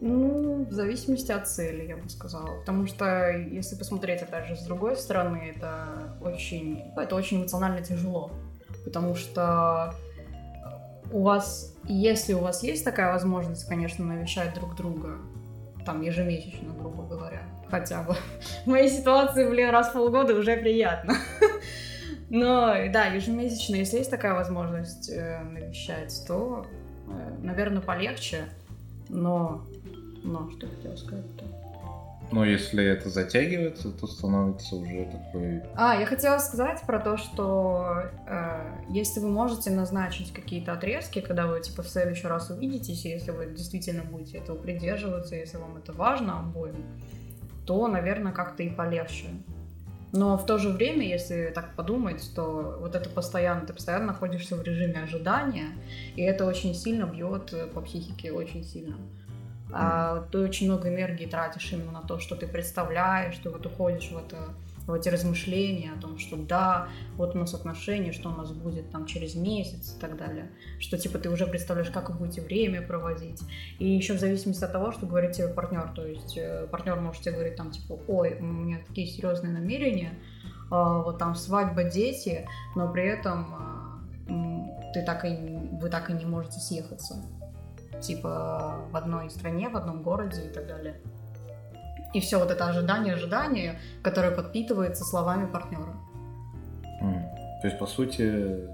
Ну, 0.00 0.64
в 0.64 0.72
зависимости 0.72 1.32
от 1.32 1.48
цели, 1.48 1.88
я 1.88 1.96
бы 1.96 2.08
сказала. 2.08 2.60
Потому 2.60 2.86
что, 2.86 3.30
если 3.30 3.76
посмотреть, 3.76 4.22
опять 4.22 4.46
же, 4.46 4.56
с 4.56 4.62
другой 4.62 4.96
стороны, 4.96 5.54
это 5.56 6.16
очень, 6.20 6.84
это 6.96 7.16
очень 7.16 7.38
эмоционально 7.38 7.82
тяжело. 7.82 8.30
Потому 8.84 9.16
что 9.16 9.94
у 11.10 11.22
вас, 11.22 11.74
если 11.84 12.34
у 12.34 12.40
вас 12.40 12.62
есть 12.62 12.84
такая 12.84 13.12
возможность, 13.12 13.66
конечно, 13.66 14.04
навещать 14.04 14.54
друг 14.54 14.76
друга, 14.76 15.18
там, 15.84 16.02
ежемесячно, 16.02 16.74
грубо 16.74 17.02
говоря, 17.04 17.42
хотя 17.70 18.02
бы. 18.02 18.14
В 18.64 18.68
моей 18.68 18.90
ситуации, 18.90 19.48
блин, 19.48 19.70
раз 19.70 19.88
в 19.88 19.92
полгода 19.94 20.34
уже 20.34 20.56
приятно. 20.56 21.14
Но, 22.30 22.74
да, 22.92 23.06
ежемесячно, 23.06 23.76
если 23.76 23.98
есть 23.98 24.10
такая 24.10 24.34
возможность 24.34 25.08
э, 25.08 25.40
навещать, 25.42 26.22
то, 26.26 26.66
э, 27.06 27.30
наверное, 27.42 27.80
полегче. 27.80 28.44
Но, 29.08 29.64
но, 30.22 30.50
что 30.50 30.66
я 30.66 30.72
хотела 30.72 30.96
сказать-то? 30.96 31.44
Но 32.30 32.44
если 32.44 32.84
это 32.84 33.08
затягивается, 33.08 33.90
то 33.90 34.06
становится 34.06 34.76
уже 34.76 35.06
такой... 35.06 35.62
А, 35.74 35.98
я 35.98 36.04
хотела 36.04 36.38
сказать 36.38 36.82
про 36.82 36.98
то, 36.98 37.16
что 37.16 38.02
э, 38.26 38.74
если 38.90 39.20
вы 39.20 39.30
можете 39.30 39.70
назначить 39.70 40.32
какие-то 40.32 40.74
отрезки, 40.74 41.22
когда 41.22 41.46
вы, 41.46 41.60
типа, 41.62 41.82
в 41.82 41.88
следующий 41.88 42.26
раз 42.26 42.50
увидитесь, 42.50 43.06
и 43.06 43.08
если 43.08 43.30
вы 43.30 43.46
действительно 43.46 44.02
будете 44.02 44.38
этого 44.38 44.58
придерживаться, 44.58 45.36
если 45.36 45.56
вам 45.56 45.78
это 45.78 45.94
важно 45.94 46.40
обоим, 46.40 46.84
то, 47.64 47.88
наверное, 47.88 48.32
как-то 48.32 48.62
и 48.62 48.68
полегче. 48.68 49.28
Но 50.12 50.38
в 50.38 50.46
то 50.46 50.58
же 50.58 50.70
время, 50.70 51.06
если 51.06 51.52
так 51.54 51.74
подумать, 51.74 52.30
то 52.34 52.78
вот 52.80 52.94
это 52.94 53.10
постоянно, 53.10 53.66
ты 53.66 53.72
постоянно 53.74 54.06
находишься 54.06 54.56
в 54.56 54.62
режиме 54.62 55.02
ожидания, 55.02 55.68
и 56.16 56.22
это 56.22 56.46
очень 56.46 56.74
сильно 56.74 57.04
бьет 57.04 57.52
по 57.74 57.80
психике, 57.82 58.32
очень 58.32 58.64
сильно. 58.64 58.96
А, 59.70 60.26
ты 60.32 60.38
очень 60.38 60.66
много 60.66 60.88
энергии 60.88 61.26
тратишь 61.26 61.72
именно 61.72 61.92
на 61.92 62.02
то, 62.02 62.18
что 62.18 62.36
ты 62.36 62.46
представляешь, 62.46 63.36
ты 63.36 63.50
вот 63.50 63.66
уходишь 63.66 64.10
в 64.10 64.16
это 64.16 64.36
в 64.88 64.94
эти 64.94 65.10
размышления 65.10 65.92
о 65.92 66.00
том, 66.00 66.18
что 66.18 66.36
да, 66.36 66.88
вот 67.16 67.36
у 67.36 67.38
нас 67.38 67.54
отношения, 67.54 68.12
что 68.12 68.30
у 68.30 68.34
нас 68.34 68.50
будет 68.52 68.90
там 68.90 69.04
через 69.04 69.34
месяц 69.34 69.94
и 69.94 70.00
так 70.00 70.16
далее, 70.16 70.50
что 70.80 70.96
типа 70.96 71.18
ты 71.18 71.28
уже 71.28 71.46
представляешь, 71.46 71.90
как 71.90 72.08
вы 72.08 72.16
будете 72.16 72.40
время 72.40 72.80
проводить. 72.80 73.40
И 73.78 73.86
еще 73.86 74.14
в 74.14 74.18
зависимости 74.18 74.64
от 74.64 74.72
того, 74.72 74.90
что 74.92 75.06
говорит 75.06 75.32
тебе 75.32 75.48
партнер, 75.48 75.92
то 75.94 76.06
есть 76.06 76.38
э, 76.38 76.66
партнер 76.70 76.96
может 76.96 77.22
тебе 77.22 77.34
говорить 77.34 77.56
там 77.56 77.70
типа, 77.70 77.98
ой, 78.08 78.38
у 78.40 78.44
меня 78.44 78.78
такие 78.86 79.06
серьезные 79.06 79.52
намерения, 79.52 80.14
а, 80.70 81.02
вот 81.02 81.18
там 81.18 81.34
свадьба, 81.34 81.84
дети, 81.84 82.48
но 82.74 82.90
при 82.90 83.06
этом 83.06 83.54
а, 83.54 84.92
ты 84.94 85.04
так 85.04 85.24
и, 85.26 85.36
вы 85.80 85.90
так 85.90 86.08
и 86.08 86.14
не 86.14 86.24
можете 86.24 86.60
съехаться. 86.60 87.16
Типа 88.00 88.86
в 88.90 88.96
одной 88.96 89.28
стране, 89.30 89.68
в 89.68 89.76
одном 89.76 90.02
городе 90.02 90.46
и 90.46 90.48
так 90.48 90.66
далее. 90.66 91.00
И 92.14 92.20
все 92.20 92.38
вот 92.38 92.50
это 92.50 92.66
ожидание, 92.68 93.14
ожидание, 93.14 93.78
которое 94.02 94.30
подпитывается 94.30 95.04
словами 95.04 95.46
партнера. 95.50 95.94
Mm. 97.02 97.22
То 97.60 97.66
есть, 97.66 97.78
по 97.78 97.86
сути, 97.86 98.68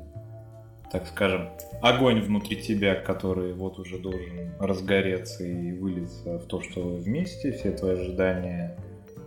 так 0.91 1.07
скажем, 1.07 1.51
огонь 1.83 2.21
внутри 2.21 2.63
тебя, 2.63 2.95
который 2.95 3.53
вот 3.53 3.79
уже 3.79 3.99
должен 3.99 4.53
разгореться 4.61 5.43
и 5.43 5.73
вылиться 5.73 6.39
в 6.39 6.47
то, 6.47 6.63
что 6.63 6.83
вы 6.83 6.99
вместе, 6.99 7.53
все 7.53 7.73
твои 7.73 7.95
ожидания 7.95 8.79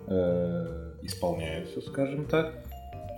э, 0.08 0.94
исполняются, 1.02 1.82
скажем 1.82 2.26
так. 2.26 2.54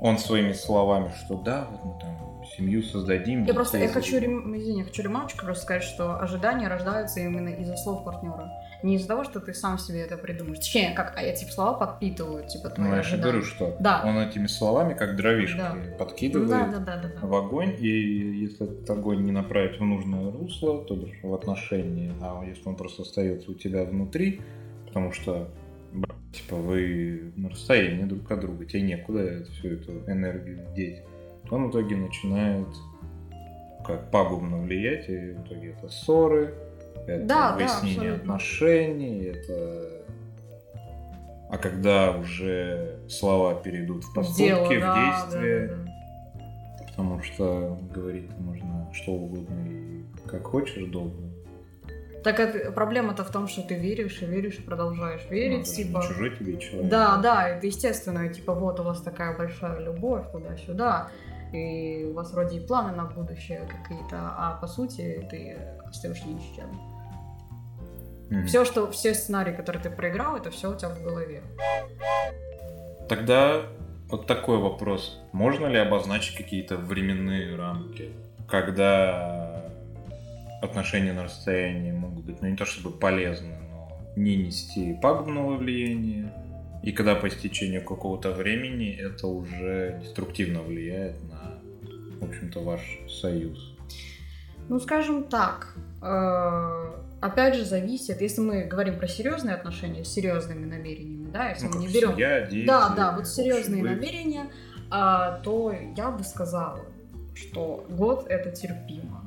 Он 0.01 0.17
своими 0.17 0.53
словами, 0.53 1.11
что 1.25 1.35
да, 1.35 1.67
вот 1.69 1.83
мы 1.83 2.01
там 2.01 2.43
семью 2.57 2.81
создадим. 2.81 3.43
Я 3.43 3.53
просто 3.53 3.77
я 3.77 3.89
хочу, 3.89 4.17
извини, 4.17 4.79
я 4.79 4.85
хочу 4.85 5.03
ремарочку 5.03 5.45
просто 5.45 5.63
сказать, 5.63 5.83
что 5.83 6.19
ожидания 6.19 6.67
рождаются 6.67 7.19
именно 7.19 7.49
из-за 7.49 7.75
слов 7.75 8.03
партнера 8.05 8.49
не 8.81 8.95
из-за 8.95 9.07
того, 9.07 9.23
что 9.23 9.39
ты 9.39 9.53
сам 9.53 9.77
себе 9.77 10.01
это 10.01 10.17
придумаешь. 10.17 10.59
Точнее, 10.59 10.93
как 10.95 11.17
а 11.17 11.21
эти 11.21 11.45
слова 11.45 11.73
подпитывают, 11.73 12.47
типа, 12.47 12.69
твои 12.69 12.89
Ну, 12.89 12.95
я 12.95 13.03
же 13.03 13.17
говорю, 13.17 13.43
что 13.43 13.75
да. 13.79 14.03
он 14.05 14.17
этими 14.17 14.47
словами, 14.47 14.93
как 14.93 15.15
дровишки, 15.15 15.57
да. 15.57 15.75
подкидывает 15.97 16.49
да, 16.49 16.67
да, 16.67 16.79
да, 16.79 17.01
да, 17.01 17.11
да. 17.21 17.27
в 17.27 17.35
огонь, 17.35 17.75
и 17.79 17.87
если 17.87 18.65
этот 18.65 18.89
огонь 18.89 19.23
не 19.23 19.31
направить 19.31 19.79
в 19.79 19.83
нужное 19.83 20.31
русло, 20.31 20.83
то 20.85 20.95
бишь 20.95 21.19
в 21.21 21.33
отношении, 21.33 22.11
а 22.21 22.43
если 22.45 22.67
он 22.67 22.75
просто 22.75 23.01
остается 23.01 23.51
у 23.51 23.53
тебя 23.53 23.83
внутри, 23.83 24.41
потому 24.87 25.11
что 25.11 25.49
типа 26.31 26.55
вы 26.55 27.33
на 27.35 27.49
расстоянии 27.49 28.03
друг 28.03 28.31
от 28.31 28.39
друга, 28.39 28.65
тебе 28.65 28.81
некуда 28.83 29.43
всю 29.51 29.69
эту 29.69 29.91
энергию 30.07 30.65
деть, 30.75 31.03
то 31.47 31.55
он 31.55 31.67
в 31.67 31.71
итоге 31.71 31.95
начинает 31.95 32.67
как 33.85 34.11
пагубно 34.11 34.61
влиять, 34.61 35.09
и 35.09 35.33
в 35.33 35.45
итоге 35.45 35.71
это 35.71 35.89
ссоры, 35.89 36.53
это 37.07 37.25
да, 37.25 37.55
выяснение 37.55 38.11
да, 38.11 38.15
отношений, 38.17 39.23
это... 39.25 39.99
А 41.51 41.57
когда 41.57 42.11
уже 42.11 42.99
слова 43.09 43.55
перейдут 43.55 44.03
в 44.03 44.13
поступки, 44.13 44.43
Дело, 44.43 44.65
в 44.65 44.69
да, 44.69 45.27
действие, 45.29 45.67
да, 45.67 45.75
да, 45.75 45.83
да. 46.77 46.85
потому 46.87 47.21
что 47.23 47.79
говорить 47.91 48.29
можно 48.37 48.87
что 48.93 49.13
угодно 49.13 49.67
и 49.67 50.03
как 50.27 50.45
хочешь 50.45 50.85
долго. 50.85 51.29
Так 52.23 52.39
это, 52.39 52.71
проблема-то 52.71 53.23
в 53.23 53.31
том, 53.31 53.47
что 53.47 53.61
ты 53.61 53.75
веришь 53.75 54.21
и 54.21 54.25
веришь 54.25 54.59
и 54.59 54.61
продолжаешь 54.61 55.25
верить. 55.29 55.67
Ну, 55.67 55.73
типа... 55.73 56.03
чужой 56.07 56.35
тебе 56.35 56.57
человек. 56.57 56.89
Да, 56.89 57.17
да, 57.17 57.49
это 57.49 57.65
естественно, 57.65 58.27
типа 58.29 58.53
вот 58.53 58.79
у 58.79 58.83
вас 58.83 59.01
такая 59.01 59.37
большая 59.37 59.79
любовь 59.79 60.29
туда-сюда, 60.31 61.09
и 61.53 62.05
у 62.09 62.13
вас 62.13 62.31
вроде 62.33 62.57
и 62.57 62.59
планы 62.59 62.95
на 62.95 63.05
будущее 63.05 63.67
какие-то, 63.67 64.17
а 64.17 64.57
по 64.59 64.67
сути 64.67 65.25
ты 65.31 65.57
ни 66.03 66.39
с 66.39 66.55
чем. 66.55 66.69
Mm-hmm. 68.29 68.45
Все, 68.45 68.65
что, 68.65 68.91
все 68.91 69.13
сценарии, 69.13 69.53
которые 69.53 69.81
ты 69.81 69.89
проиграл, 69.89 70.37
это 70.37 70.51
все 70.51 70.71
у 70.71 70.75
тебя 70.75 70.89
в 70.89 71.01
голове. 71.01 71.41
Тогда 73.07 73.63
вот 74.09 74.27
такой 74.27 74.57
вопрос. 74.57 75.19
Можно 75.31 75.67
ли 75.67 75.77
обозначить 75.77 76.35
какие-то 76.35 76.77
временные 76.77 77.55
рамки, 77.55 78.11
когда 78.47 79.65
отношения 80.61 81.13
на 81.13 81.23
расстоянии 81.23 81.91
могут 81.91 82.25
быть, 82.25 82.41
ну 82.41 82.49
не 82.49 82.55
то 82.55 82.65
чтобы 82.65 82.91
полезны, 82.91 83.57
но 83.71 83.89
не 84.15 84.35
нести 84.35 84.95
пагубного 85.01 85.55
влияния, 85.55 86.33
и 86.83 86.91
когда 86.91 87.15
по 87.15 87.27
истечению 87.27 87.83
какого-то 87.83 88.31
времени 88.31 88.91
это 88.91 89.27
уже 89.27 89.99
деструктивно 90.03 90.61
влияет 90.61 91.15
на, 91.23 91.59
в 92.19 92.29
общем-то, 92.29 92.61
ваш 92.61 92.81
союз? 93.09 93.75
Ну, 94.69 94.79
скажем 94.79 95.23
так, 95.23 95.73
э, 96.01 96.91
опять 97.21 97.55
же, 97.55 97.65
зависит, 97.65 98.21
если 98.21 98.41
мы 98.41 98.63
говорим 98.63 98.99
про 98.99 99.07
серьезные 99.07 99.55
отношения 99.55 100.05
с 100.05 100.09
серьезными 100.09 100.65
намерениями, 100.65 101.31
да, 101.31 101.49
если 101.49 101.65
ну, 101.65 101.73
мы 101.73 101.79
не 101.81 101.87
берем... 101.87 102.11
Семья, 102.11 102.41
дети, 102.41 102.67
да, 102.67 102.93
да, 102.95 103.11
вот 103.15 103.27
серьезные 103.27 103.83
намерения, 103.83 104.45
а, 104.91 105.39
то 105.39 105.73
я 105.95 106.11
бы 106.11 106.23
сказала, 106.23 106.79
что 107.35 107.85
год 107.89 108.27
это 108.27 108.51
терпимо. 108.51 109.25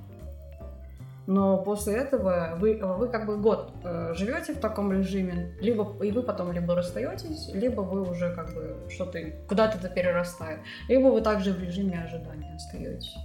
Но 1.26 1.58
после 1.58 1.94
этого 1.94 2.56
вы, 2.58 2.78
вы 2.82 3.08
как 3.08 3.26
бы 3.26 3.36
год 3.36 3.72
э, 3.84 4.12
живете 4.14 4.54
в 4.54 4.60
таком 4.60 4.92
режиме, 4.92 5.56
либо 5.60 5.96
и 6.04 6.10
вы 6.10 6.22
потом 6.22 6.50
либо 6.50 6.74
расстаетесь, 6.74 7.48
либо 7.54 7.80
вы 7.82 8.02
уже 8.02 8.34
как 8.34 8.52
бы 8.54 8.76
что-то 8.90 9.20
куда-то 9.48 9.78
это 9.78 9.88
перерастает, 9.88 10.58
либо 10.88 11.08
вы 11.08 11.20
также 11.20 11.52
в 11.52 11.62
режиме 11.62 12.02
ожидания 12.02 12.52
остаетесь. 12.56 13.16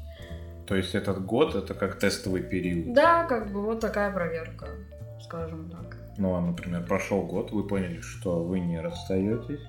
То 0.67 0.75
есть 0.75 0.95
этот 0.95 1.25
год 1.25 1.55
это 1.55 1.73
как 1.73 1.97
тестовый 1.97 2.43
период? 2.43 2.93
Да, 2.93 3.23
как 3.23 3.51
бы 3.51 3.61
вот 3.61 3.79
такая 3.79 4.11
проверка, 4.11 4.67
скажем 5.23 5.69
так. 5.69 5.97
Ну, 6.17 6.35
а, 6.35 6.41
например, 6.41 6.85
прошел 6.85 7.21
год, 7.21 7.51
вы 7.51 7.65
поняли, 7.65 8.01
что 8.01 8.43
вы 8.43 8.59
не 8.59 8.79
расстаетесь. 8.81 9.61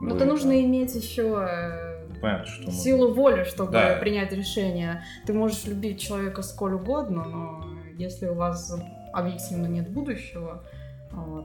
Ну, 0.00 0.16
это 0.16 0.24
нужно 0.24 0.60
иметь 0.62 0.94
еще 0.94 1.46
э, 1.48 2.08
Понятно, 2.20 2.46
что 2.46 2.70
силу 2.72 3.08
нужно. 3.08 3.22
воли, 3.22 3.44
чтобы 3.44 3.72
да. 3.72 3.96
принять 4.00 4.32
решение. 4.32 5.04
Ты 5.26 5.32
можешь 5.32 5.64
любить 5.66 6.00
человека 6.00 6.42
сколь 6.42 6.74
угодно, 6.74 7.24
но 7.24 7.64
если 7.98 8.26
у 8.26 8.34
вас 8.34 8.74
объективно 9.12 9.66
нет 9.66 9.90
будущего, 9.90 10.64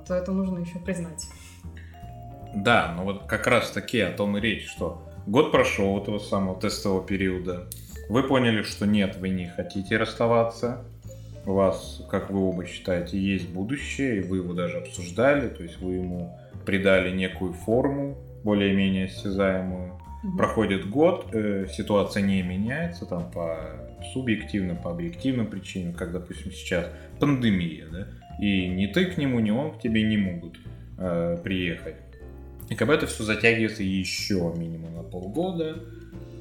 то 0.08 0.16
это 0.16 0.32
нужно 0.32 0.60
еще 0.60 0.80
признать. 0.80 1.26
Да, 2.56 2.94
но 2.96 3.04
вот 3.04 3.26
как 3.26 3.46
раз 3.48 3.70
таки 3.72 4.00
о 4.00 4.12
том 4.12 4.38
и 4.38 4.42
речь, 4.42 4.68
что 4.68 5.04
год 5.28 5.52
прошел 5.52 6.02
этого 6.02 6.18
самого 6.18 6.60
тестового 6.60 7.06
периода, 7.06 7.68
вы 8.10 8.24
поняли, 8.24 8.62
что 8.64 8.86
нет, 8.86 9.18
вы 9.18 9.30
не 9.30 9.48
хотите 9.48 9.98
расставаться. 9.98 10.86
у 11.46 11.54
вас, 11.54 12.06
как 12.10 12.30
вы 12.30 12.42
оба 12.42 12.66
считаете, 12.66 13.18
есть 13.18 13.48
будущее, 13.50 14.18
и 14.18 14.20
вы 14.22 14.38
его 14.38 14.54
даже 14.54 14.78
обсуждали, 14.78 15.48
то 15.48 15.64
есть 15.64 15.80
вы 15.80 15.96
ему 15.96 16.38
придали 16.66 17.12
некую 17.12 17.54
форму, 17.54 18.18
более-менее 18.44 19.06
осязаемую. 19.06 19.94
Мгм. 20.24 20.38
Проходит 20.38 20.90
год, 20.90 21.28
э, 21.32 21.68
ситуация 21.72 22.24
не 22.24 22.42
меняется, 22.42 23.06
там 23.06 23.32
по 23.32 23.58
субъективным, 24.14 24.78
по 24.78 24.92
объективным 24.92 25.48
причинам, 25.48 25.94
как, 25.94 26.12
допустим, 26.12 26.52
сейчас 26.52 26.86
пандемия, 27.20 27.88
да, 27.92 28.08
и 28.40 28.68
ни 28.68 28.88
ты 28.88 29.06
к 29.06 29.18
нему, 29.18 29.40
ни 29.40 29.52
он 29.52 29.78
к 29.78 29.80
тебе 29.80 30.04
не 30.04 30.18
могут 30.18 30.60
э, 30.98 31.38
приехать. 31.44 31.96
И 32.70 32.76
как 32.76 32.88
бы 32.88 32.94
это 32.94 33.08
все 33.08 33.24
затягивается 33.24 33.84
еще 33.84 34.54
минимум 34.58 34.96
на 34.96 35.04
полгода 35.04 35.78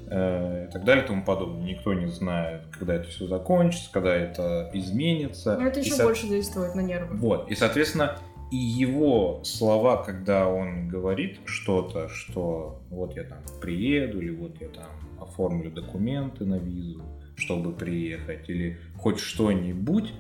и 0.07 0.71
так 0.73 0.85
далее 0.85 1.05
и 1.05 1.07
тому 1.07 1.25
подобное. 1.25 1.62
Никто 1.66 1.92
не 1.95 2.07
знает, 2.07 2.62
когда 2.79 2.95
это 2.95 3.09
все 3.09 3.27
закончится, 3.27 3.90
когда 3.92 4.14
это 4.14 4.71
изменится. 4.73 5.57
Ну, 5.59 5.66
это 5.66 5.81
еще 5.81 5.95
со- 5.95 6.05
больше 6.05 6.29
действует 6.29 6.75
на 6.75 6.81
нервы. 6.81 7.16
вот, 7.16 7.51
и, 7.51 7.55
соответственно, 7.55 8.19
и 8.53 8.57
его 8.57 9.40
слова, 9.45 9.97
когда 10.05 10.49
он 10.49 10.88
говорит 10.88 11.40
что-то, 11.47 12.09
что 12.09 12.81
вот 12.90 13.16
я 13.16 13.25
там 13.25 13.38
приеду, 13.61 14.21
или 14.21 14.31
вот 14.31 14.61
я 14.61 14.69
там 14.69 14.87
оформлю 15.21 15.71
документы 15.71 16.45
на 16.45 16.55
визу, 16.57 17.03
чтобы 17.37 17.73
приехать, 17.73 18.49
или 18.49 18.79
хоть 18.97 19.19
что-нибудь, 19.19 20.12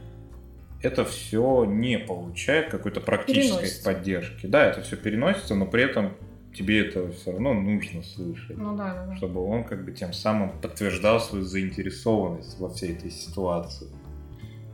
это 0.82 1.04
все 1.04 1.64
не 1.64 1.98
получает 1.98 2.68
какой-то 2.70 3.00
практической 3.00 3.84
поддержки. 3.84 4.46
Да, 4.46 4.66
это 4.66 4.82
все 4.82 4.96
переносится, 4.96 5.54
но 5.54 5.66
при 5.66 5.84
этом 5.84 6.12
тебе 6.56 6.86
это 6.88 7.10
все 7.12 7.32
равно 7.32 7.54
нужно 7.54 8.02
слышать. 8.02 8.56
Ну 8.56 8.76
да, 8.76 8.94
да, 8.94 9.06
да. 9.06 9.16
Чтобы 9.16 9.44
он 9.44 9.64
как 9.64 9.84
бы 9.84 9.92
тем 9.92 10.12
самым 10.12 10.50
подтверждал 10.60 11.20
свою 11.20 11.44
заинтересованность 11.44 12.58
во 12.58 12.68
всей 12.70 12.94
этой 12.96 13.10
ситуации. 13.10 13.88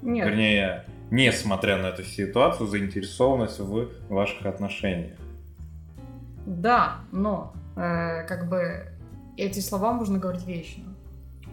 Нет, 0.02 0.26
Вернее, 0.26 0.84
несмотря 1.10 1.76
на 1.76 1.86
эту 1.88 2.02
ситуацию, 2.04 2.66
заинтересованность 2.66 3.58
в 3.60 3.88
ваших 4.08 4.46
отношениях. 4.46 5.18
да, 6.46 6.96
но 7.12 7.52
э, 7.76 8.24
как 8.26 8.48
бы 8.48 8.86
эти 9.36 9.60
слова 9.60 9.92
можно 9.92 10.18
говорить 10.18 10.46
вечно. 10.46 10.84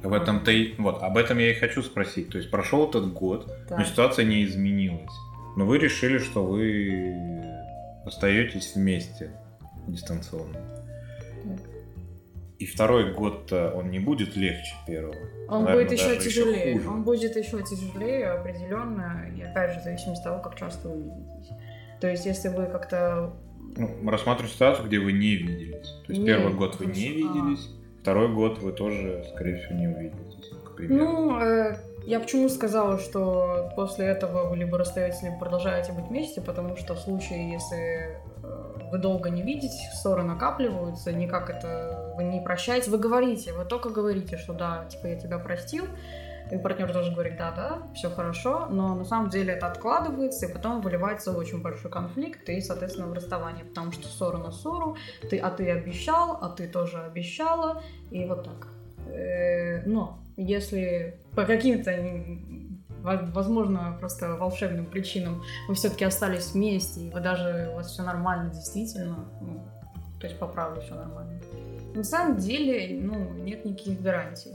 В 0.02 0.14
этом-то 0.14 0.52
и... 0.52 0.74
Вот, 0.78 1.04
об 1.04 1.18
этом 1.18 1.38
я 1.40 1.52
и 1.52 1.56
хочу 1.56 1.84
спросить. 1.84 2.30
То 2.30 2.38
есть 2.38 2.50
прошел 2.50 2.88
этот 2.90 3.12
год, 3.14 3.52
Да. 3.70 3.78
но 3.78 3.84
ситуация 3.84 4.26
не 4.26 4.44
изменилась. 4.46 5.12
Но 5.58 5.66
вы 5.66 5.78
решили, 5.78 6.20
что 6.20 6.46
вы 6.46 7.14
остаетесь 8.06 8.74
вместе 8.76 9.32
дистанционно. 9.92 10.54
Так. 11.44 11.60
И 12.60 12.66
второй 12.66 13.14
год-то 13.14 13.72
он 13.74 13.90
не 13.90 14.00
будет 14.00 14.36
легче 14.36 14.74
первого. 14.86 15.16
Он 15.48 15.64
Наверное, 15.64 15.86
будет 15.90 16.00
еще 16.00 16.18
тяжелее. 16.18 16.74
хуже. 16.78 16.90
Он 16.90 17.04
будет 17.04 17.36
еще 17.38 17.64
тяжелее, 17.64 18.32
определенно, 18.32 19.26
и 19.36 19.42
опять 19.42 19.74
же, 19.74 19.80
в 19.80 19.84
зависимости 19.84 20.20
от 20.20 20.24
того, 20.26 20.42
как 20.42 20.56
часто 20.60 20.90
вы 20.90 21.04
видитесь. 21.04 21.52
То 22.02 22.08
есть, 22.10 22.26
если 22.26 22.50
вы 22.50 22.66
как-то 22.66 23.34
Ну, 23.78 24.10
рассматриваем 24.10 24.54
ситуацию, 24.54 24.88
где 24.88 25.00
вы 25.00 25.14
не 25.14 25.36
виделись. 25.36 25.88
То 26.06 26.12
есть 26.12 26.20
Не, 26.22 26.28
первый 26.28 26.54
год 26.54 26.78
вы 26.80 26.88
не 26.88 27.08
виделись, 27.10 27.70
второй 28.02 28.28
год 28.34 28.60
вы 28.60 28.74
тоже, 28.74 29.26
скорее 29.34 29.58
всего, 29.58 29.76
не 29.80 29.88
увидитесь, 29.88 30.52
к 30.66 30.76
примеру. 30.76 31.06
Ну, 31.06 31.40
э, 31.40 31.78
я 32.10 32.20
почему 32.20 32.50
сказала, 32.50 32.98
что 32.98 33.72
после 33.76 34.08
этого 34.08 34.50
вы 34.50 34.58
либо 34.58 34.80
расстаетесь, 34.80 35.22
либо 35.22 35.38
продолжаете 35.38 35.92
быть 35.92 36.08
вместе, 36.08 36.42
потому 36.42 36.76
что 36.76 36.96
в 36.96 37.00
случае, 37.00 37.52
если 37.52 38.18
э, 38.44 38.90
вы 38.92 38.98
долго 38.98 39.30
не 39.30 39.44
видитесь, 39.44 39.88
ссоры 39.94 40.24
накапливаются, 40.24 41.14
никак 41.14 41.52
это 41.52 42.12
вы 42.18 42.24
не 42.24 42.42
прощаете, 42.42 42.90
вы 42.90 42.98
говорите, 42.98 43.54
вы 43.54 43.64
только 43.64 43.90
говорите, 43.90 44.38
что 44.38 44.54
да, 44.54 44.86
типа 44.86 45.06
я 45.06 45.20
тебя 45.20 45.38
простил, 45.38 45.86
и 46.52 46.58
партнер 46.58 46.92
тоже 46.92 47.12
говорит, 47.12 47.38
да, 47.38 47.52
да, 47.52 47.84
все 47.94 48.10
хорошо, 48.10 48.66
но 48.72 48.96
на 48.96 49.06
самом 49.06 49.30
деле 49.30 49.54
это 49.54 49.68
откладывается, 49.68 50.48
и 50.48 50.52
потом 50.52 50.82
выливается 50.82 51.32
в 51.32 51.38
очень 51.38 51.62
большой 51.62 51.92
конфликт, 51.92 52.50
и, 52.50 52.60
соответственно, 52.60 53.06
в 53.06 53.14
расставание, 53.14 53.66
потому 53.66 53.92
что 53.92 54.08
ссора 54.08 54.38
на 54.38 54.52
ссору, 54.52 54.98
ты, 55.30 55.38
а 55.38 55.52
ты 55.52 55.70
обещал, 55.70 56.40
а 56.42 56.50
ты 56.50 56.68
тоже 56.68 56.98
обещала, 56.98 57.84
и 58.10 58.26
вот 58.26 58.46
так. 58.46 58.68
Э, 59.10 59.84
Но 59.86 60.18
если 60.44 61.20
по 61.36 61.46
каким-то, 61.46 61.94
возможно, 63.04 63.98
просто 64.00 64.36
волшебным 64.36 64.86
причинам 64.86 65.44
вы 65.68 65.76
все-таки 65.76 66.06
остались 66.06 66.54
вместе, 66.54 67.02
и 67.02 67.10
вы 67.10 67.20
даже, 67.20 67.70
у 67.74 67.76
вас 67.76 67.92
все 67.92 68.04
нормально, 68.04 68.52
действительно, 68.52 69.30
ну, 69.42 69.66
то 70.20 70.28
есть 70.28 70.40
по 70.40 70.48
правде 70.48 70.82
все 70.82 70.96
нормально. 70.96 71.40
На 71.94 72.04
самом 72.04 72.38
деле, 72.38 73.00
ну, 73.02 73.34
нет 73.44 73.66
никаких 73.66 74.02
гарантий. 74.02 74.54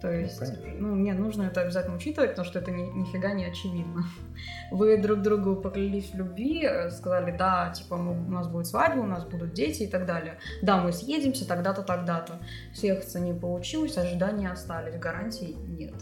То 0.00 0.10
есть, 0.10 0.38
конечно. 0.38 0.70
ну, 0.78 0.94
мне 0.94 1.12
нужно 1.12 1.42
это 1.44 1.60
обязательно 1.60 1.96
учитывать, 1.96 2.30
потому 2.30 2.46
что 2.46 2.58
это 2.58 2.70
ни- 2.70 2.90
нифига 2.90 3.32
не 3.32 3.44
очевидно. 3.44 4.04
Вы 4.70 4.96
друг 4.96 5.20
другу 5.20 5.56
поклялись 5.56 6.10
в 6.10 6.14
любви, 6.14 6.64
э, 6.64 6.90
сказали, 6.90 7.36
да, 7.36 7.70
типа, 7.70 7.96
мы- 7.96 8.12
у 8.12 8.30
нас 8.30 8.48
будет 8.48 8.66
свадьба, 8.66 9.00
у 9.00 9.06
нас 9.06 9.24
будут 9.24 9.52
дети 9.52 9.82
и 9.82 9.86
так 9.86 10.06
далее. 10.06 10.38
Да, 10.62 10.78
мы 10.82 10.92
съедемся 10.92 11.46
тогда-то, 11.46 11.82
тогда-то. 11.82 12.40
Съехаться 12.74 13.20
не 13.20 13.34
получилось, 13.34 13.98
ожидания 13.98 14.50
остались, 14.50 14.96
гарантий 14.98 15.54
нет. 15.54 15.94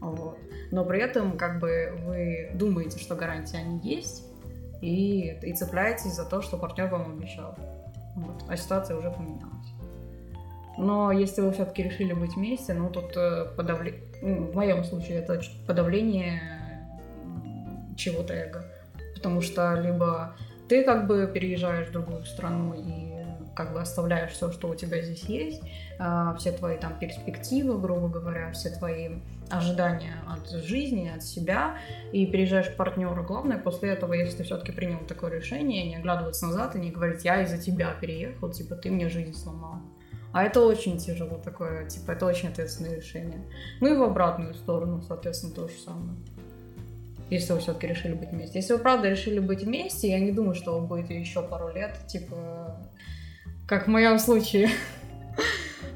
Вот. 0.00 0.38
Но 0.70 0.84
при 0.84 1.00
этом, 1.00 1.36
как 1.36 1.60
бы, 1.60 1.94
вы 2.04 2.50
думаете, 2.54 2.98
что 2.98 3.14
гарантии 3.16 3.56
они 3.58 3.78
есть, 3.82 4.24
и, 4.80 5.38
и 5.42 5.52
цепляетесь 5.54 6.14
за 6.14 6.24
то, 6.24 6.40
что 6.42 6.56
партнер 6.56 6.88
вам 6.88 7.18
обещал. 7.18 7.54
Вот. 8.16 8.42
А 8.48 8.56
ситуация 8.56 8.96
уже 8.96 9.10
поменялась. 9.10 9.59
Но 10.80 11.12
если 11.12 11.42
вы 11.42 11.52
все-таки 11.52 11.82
решили 11.82 12.14
быть 12.14 12.34
вместе, 12.36 12.72
ну 12.72 12.88
тут 12.88 13.16
э, 13.16 13.46
подавле- 13.56 14.02
ну, 14.22 14.46
в 14.46 14.54
моем 14.54 14.82
случае 14.84 15.18
это 15.18 15.40
подавление 15.66 16.40
чего-то 17.96 18.32
эго. 18.32 18.64
Потому 19.14 19.42
что 19.42 19.74
либо 19.74 20.34
ты 20.68 20.82
как 20.84 21.06
бы 21.06 21.30
переезжаешь 21.32 21.88
в 21.88 21.92
другую 21.92 22.24
страну 22.24 22.74
и 22.74 23.10
как 23.54 23.74
бы 23.74 23.80
оставляешь 23.80 24.30
все, 24.30 24.50
что 24.52 24.68
у 24.68 24.74
тебя 24.74 25.02
здесь 25.02 25.24
есть, 25.24 25.62
а, 25.98 26.34
все 26.36 26.52
твои 26.52 26.78
там 26.78 26.98
перспективы, 26.98 27.78
грубо 27.78 28.08
говоря, 28.08 28.50
все 28.52 28.70
твои 28.70 29.16
ожидания 29.50 30.14
от 30.26 30.48
жизни, 30.64 31.12
от 31.14 31.22
себя, 31.22 31.76
и 32.12 32.24
переезжаешь 32.24 32.70
к 32.70 32.76
партнеру. 32.76 33.22
Главное, 33.22 33.58
после 33.58 33.90
этого, 33.90 34.14
если 34.14 34.38
ты 34.38 34.44
все-таки 34.44 34.72
принял 34.72 35.00
такое 35.00 35.32
решение, 35.32 35.86
не 35.86 35.96
оглядываться 35.96 36.46
назад 36.46 36.76
и 36.76 36.78
не 36.78 36.90
говорить, 36.90 37.24
я 37.24 37.42
из-за 37.42 37.58
тебя 37.58 37.92
переехал, 38.00 38.50
типа, 38.50 38.76
ты 38.76 38.90
мне 38.90 39.10
жизнь 39.10 39.34
сломал. 39.34 39.80
А 40.32 40.44
это 40.44 40.64
очень 40.64 40.98
тяжело 40.98 41.38
такое, 41.38 41.88
типа, 41.88 42.12
это 42.12 42.26
очень 42.26 42.48
ответственное 42.48 42.96
решение. 42.96 43.40
Ну 43.80 43.92
и 43.92 43.96
в 43.96 44.02
обратную 44.02 44.54
сторону, 44.54 45.02
соответственно, 45.06 45.52
то 45.52 45.68
же 45.68 45.74
самое. 45.84 46.16
Если 47.30 47.52
вы 47.52 47.60
все-таки 47.60 47.86
решили 47.86 48.14
быть 48.14 48.30
вместе. 48.30 48.58
Если 48.58 48.72
вы 48.72 48.78
правда 48.78 49.08
решили 49.08 49.38
быть 49.38 49.62
вместе, 49.62 50.10
я 50.10 50.20
не 50.20 50.32
думаю, 50.32 50.54
что 50.54 50.78
вы 50.78 50.86
будете 50.86 51.18
еще 51.18 51.42
пару 51.42 51.72
лет, 51.72 51.96
типа, 52.06 52.76
как 53.66 53.86
в 53.86 53.90
моем 53.90 54.18
случае. 54.18 54.70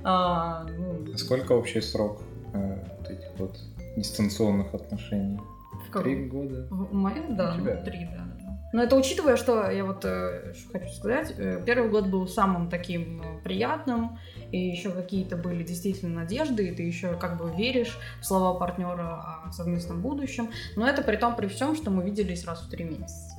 А, 0.06 0.64
ну, 0.64 1.16
Сколько 1.16 1.52
общий 1.52 1.80
срок 1.80 2.20
э, 2.52 2.78
вот 2.98 3.10
этих 3.10 3.38
вот 3.38 3.58
дистанционных 3.96 4.74
отношений? 4.74 5.40
в 5.88 6.02
Три 6.02 6.26
года. 6.26 6.66
В 6.70 6.92
моем, 6.94 7.36
да, 7.36 7.54
ну, 7.56 7.64
три, 7.84 8.06
да. 8.06 8.43
Но 8.74 8.82
это 8.82 8.96
учитывая, 8.96 9.36
что 9.36 9.70
я 9.70 9.84
вот 9.84 10.04
э, 10.04 10.52
что 10.52 10.72
хочу 10.80 10.92
сказать, 10.92 11.32
э, 11.38 11.62
первый 11.64 11.88
год 11.88 12.08
был 12.08 12.26
самым 12.26 12.68
таким 12.68 13.22
э, 13.22 13.38
приятным, 13.44 14.18
и 14.50 14.58
еще 14.58 14.90
какие-то 14.90 15.36
были 15.36 15.62
действительно 15.62 16.22
надежды, 16.22 16.66
и 16.66 16.74
ты 16.74 16.82
еще 16.82 17.16
как 17.16 17.38
бы 17.38 17.52
веришь 17.56 17.96
в 18.20 18.26
слова 18.26 18.58
партнера 18.58 19.42
о 19.46 19.52
совместном 19.52 20.02
будущем. 20.02 20.50
Но 20.74 20.88
это 20.88 21.02
при 21.02 21.14
том, 21.16 21.36
при 21.36 21.46
всем, 21.46 21.76
что 21.76 21.92
мы 21.92 22.02
виделись 22.02 22.44
раз 22.44 22.62
в 22.62 22.68
три 22.68 22.84
месяца. 22.84 23.36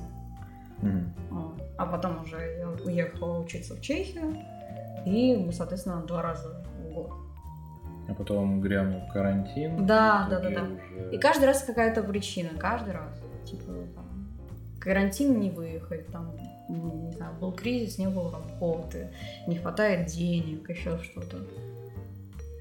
Вот. 1.30 1.60
А 1.76 1.84
потом 1.84 2.22
уже 2.22 2.38
я 2.58 2.68
уехала 2.70 3.38
учиться 3.40 3.74
в 3.74 3.82
Чехию, 3.82 4.38
и, 5.04 5.36
мы, 5.36 5.52
соответственно, 5.52 6.02
два 6.06 6.22
раза 6.22 6.64
в 6.80 6.94
год. 6.94 7.10
А 8.08 8.14
потом 8.14 8.62
грянул 8.62 9.02
карантин. 9.12 9.84
Да, 9.84 10.28
да, 10.30 10.40
да, 10.40 10.48
да. 10.48 10.62
уже- 10.62 11.14
И 11.14 11.18
каждый 11.18 11.44
раз 11.44 11.62
какая-то 11.62 12.02
причина, 12.02 12.50
каждый 12.58 12.94
раз. 12.94 13.22
Типа, 13.44 13.72
там, 13.94 14.05
карантин 14.86 15.40
не 15.40 15.50
выехать, 15.50 16.06
там, 16.12 16.36
м, 16.68 17.06
не 17.06 17.12
знаю, 17.12 17.34
был 17.40 17.52
кризис, 17.52 17.98
не 17.98 18.06
было 18.06 18.30
работы, 18.30 19.10
не 19.48 19.56
хватает 19.56 20.06
денег, 20.06 20.70
еще 20.70 20.98
что-то. 21.02 21.38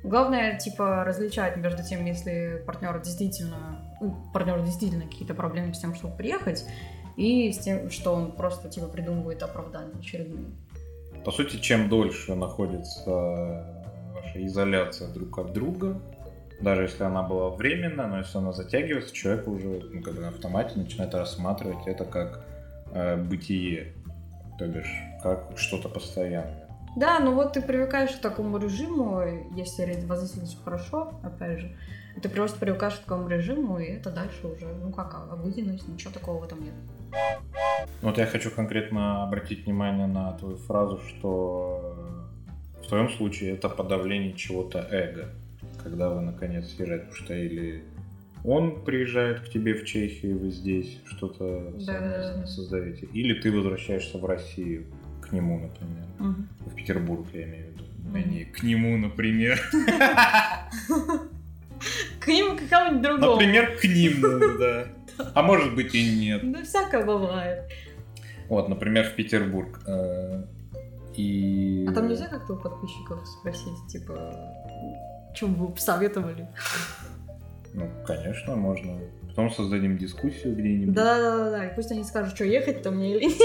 Главное, 0.04 0.58
типа, 0.58 1.04
различать 1.04 1.58
между 1.58 1.84
тем, 1.84 2.04
если 2.04 2.64
партнер 2.66 3.00
действительно, 3.00 3.80
ну, 4.02 4.16
партнер 4.34 4.60
действительно 4.64 5.06
какие-то 5.06 5.36
проблемы 5.36 5.76
с 5.76 5.80
тем, 5.80 5.94
чтобы 5.94 6.16
приехать, 6.16 6.66
и 7.16 7.52
с 7.52 7.60
тем, 7.60 7.92
что 7.92 8.14
он 8.14 8.32
просто, 8.32 8.70
типа, 8.70 8.88
придумывает 8.88 9.44
оправдания 9.44 9.94
очередные. 10.00 10.46
По 11.24 11.32
сути, 11.32 11.58
чем 11.58 11.90
дольше 11.90 12.34
находится 12.34 13.06
ваша 14.16 14.46
изоляция 14.46 15.14
друг 15.14 15.38
от 15.38 15.54
друга, 15.54 16.02
даже 16.62 16.84
если 16.84 17.04
она 17.04 17.24
была 17.24 17.50
временная, 17.50 18.08
но 18.08 18.20
если 18.20 18.38
она 18.38 18.54
затягивается, 18.54 19.14
человек 19.14 19.48
уже 19.48 19.82
ну, 19.92 20.02
как 20.02 20.16
бы 20.16 20.22
на 20.22 20.30
автомате 20.30 20.78
начинает 20.78 21.14
рассматривать 21.14 21.86
это 21.88 22.06
как 22.06 22.46
э, 22.94 23.18
бытие, 23.18 23.94
то 24.58 24.68
бишь 24.68 24.94
как 25.22 25.52
что-то 25.58 25.90
постоянное. 25.90 26.66
Да, 26.96 27.20
ну 27.20 27.34
вот 27.34 27.54
ты 27.54 27.62
привыкаешь 27.62 28.12
к 28.12 28.22
такому 28.22 28.58
режиму, 28.58 29.22
если 29.54 29.94
все 30.46 30.58
хорошо, 30.64 31.14
опять 31.24 31.60
же, 31.60 31.76
ты 32.22 32.30
просто 32.30 32.58
привыкаешь 32.58 32.96
к 32.96 33.00
такому 33.00 33.28
режиму, 33.28 33.80
и 33.80 33.86
это 33.86 34.12
дальше 34.12 34.48
уже, 34.48 34.68
ну 34.68 34.94
как, 34.94 35.14
обыденность, 35.30 35.88
ничего 35.90 36.14
такого 36.14 36.40
в 36.40 36.46
этом 36.46 36.64
нет. 36.64 36.74
Вот 38.02 38.18
я 38.18 38.26
хочу 38.26 38.50
конкретно 38.50 39.24
обратить 39.24 39.66
внимание 39.66 40.08
на 40.08 40.32
твою 40.34 40.56
фразу, 40.56 41.00
что 41.00 41.96
в 42.82 42.88
твоем 42.88 43.10
случае 43.10 43.56
это 43.56 43.68
подавление 43.68 44.34
чего-то 44.34 44.88
эго, 44.92 45.30
когда 45.86 46.10
вы 46.10 46.22
наконец 46.22 46.68
съезжаете, 46.74 47.06
потому 47.06 47.24
что 47.26 47.34
или 47.36 47.84
он 48.44 48.84
приезжает 48.84 49.42
к 49.42 49.50
тебе 49.50 49.76
в 49.76 49.86
Чехию, 49.86 50.40
вы 50.40 50.50
здесь 50.50 51.00
что-то 51.06 51.72
Да. 51.86 52.46
создаете, 52.48 53.06
или 53.14 53.40
ты 53.40 53.52
возвращаешься 53.52 54.18
в 54.18 54.26
Россию 54.26 54.86
к 55.22 55.32
нему, 55.32 55.60
например, 55.60 56.06
Мгм. 56.20 56.48
в 56.66 56.74
Петербург, 56.76 57.28
я 57.34 57.44
имею 57.44 57.68
в 57.68 57.72
виду, 57.74 57.84
а 58.16 58.20
не 58.20 58.46
к 58.46 58.64
нему, 58.64 58.98
например. 58.98 59.60
К 62.20 62.28
ним 62.28 62.58
к 62.58 62.68
кому-нибудь 62.70 63.02
другому. 63.04 63.34
Например, 63.34 63.78
к 63.78 63.84
нему, 63.84 64.58
да. 64.60 64.88
А 65.36 65.44
может 65.44 65.76
быть 65.76 65.94
и 65.94 66.18
нет. 66.20 66.52
Да 66.52 66.64
всякое 66.64 67.06
бывает. 67.06 67.70
Вот, 68.50 68.70
например, 68.70 69.06
в 69.10 69.16
Петербург. 69.16 69.82
э, 69.86 70.44
И... 71.16 71.86
А 71.88 71.94
там 71.94 72.08
нельзя 72.08 72.28
как-то 72.28 72.54
у 72.54 72.58
подписчиков 72.58 73.20
спросить, 73.28 73.88
типа, 73.90 74.14
чем 75.36 75.54
вы 75.56 75.70
посоветовали? 75.70 76.48
Ну, 77.74 77.90
конечно, 78.08 78.56
можно. 78.56 79.00
Потом 79.30 79.52
создадим 79.52 79.98
дискуссию 79.98 80.56
где-нибудь. 80.56 80.94
Да-да-да, 80.96 81.66
и 81.66 81.76
пусть 81.76 81.92
они 81.92 82.04
скажут, 82.04 82.36
что 82.36 82.46
ехать-то 82.46 82.92
мне 82.92 83.16
или 83.16 83.26
нет. 83.26 83.38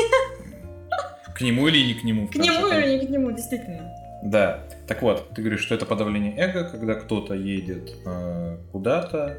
К 1.34 1.40
нему 1.42 1.66
или 1.68 1.78
не 1.92 1.94
к 1.94 2.04
нему. 2.04 2.28
К 2.28 2.34
нему 2.36 2.68
или 2.68 3.00
не 3.00 3.06
к 3.06 3.10
нему, 3.10 3.30
действительно. 3.32 3.92
Да. 4.22 4.62
Так 4.86 5.02
вот, 5.02 5.30
ты 5.34 5.40
говоришь, 5.42 5.60
что 5.62 5.74
это 5.74 5.86
подавление 5.86 6.34
эго, 6.36 6.64
когда 6.68 6.94
кто-то 6.94 7.34
едет 7.34 7.92
э, 8.04 8.58
куда-то. 8.72 9.38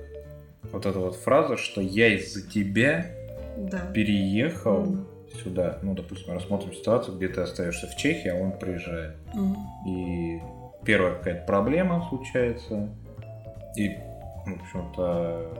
Вот 0.72 0.86
эта 0.86 0.98
вот 1.00 1.16
фраза, 1.16 1.58
что 1.58 1.82
я 1.82 2.14
из-за 2.16 2.48
тебя 2.50 3.06
Да. 3.58 3.80
переехал 3.94 4.82
Мгм. 4.82 5.08
сюда. 5.44 5.78
Ну, 5.84 5.94
допустим, 5.94 6.34
рассмотрим 6.34 6.74
ситуацию, 6.74 7.16
где 7.18 7.28
ты 7.28 7.42
остаешься 7.42 7.88
в 7.88 7.96
Чехии, 7.96 8.30
а 8.30 8.36
он 8.36 8.54
приезжает. 8.54 9.16
Мгм. 9.34 9.58
И 9.88 10.21
первая 10.86 11.15
какая-то 11.15 11.46
проблема 11.46 12.06
случается. 12.10 12.89
И, 13.78 13.89
в 14.46 14.54
общем-то, 14.62 15.54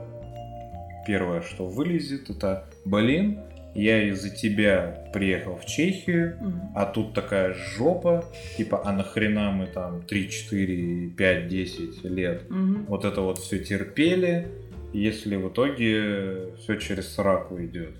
первое, 1.06 1.40
что 1.42 1.66
вылезет, 1.66 2.30
это, 2.30 2.64
блин, 2.84 3.40
я 3.74 4.02
из-за 4.10 4.28
тебя 4.28 5.08
приехал 5.14 5.56
в 5.56 5.64
Чехию, 5.64 6.36
Мгм. 6.40 6.72
а 6.74 6.84
тут 6.84 7.14
такая 7.14 7.54
жопа, 7.54 8.24
типа, 8.58 8.82
а 8.84 8.92
нахрена 8.92 9.50
мы 9.50 9.66
там 9.66 10.02
3, 10.02 10.28
4, 10.30 11.08
5, 11.10 11.48
10 11.48 12.04
лет 12.04 12.50
Мгм. 12.50 12.84
вот 12.86 13.04
это 13.06 13.22
вот 13.22 13.38
все 13.38 13.60
терпели, 13.64 14.48
если 14.92 15.36
в 15.36 15.48
итоге 15.48 16.54
все 16.58 16.76
через 16.76 17.14
сраку 17.14 17.58
идет. 17.62 17.94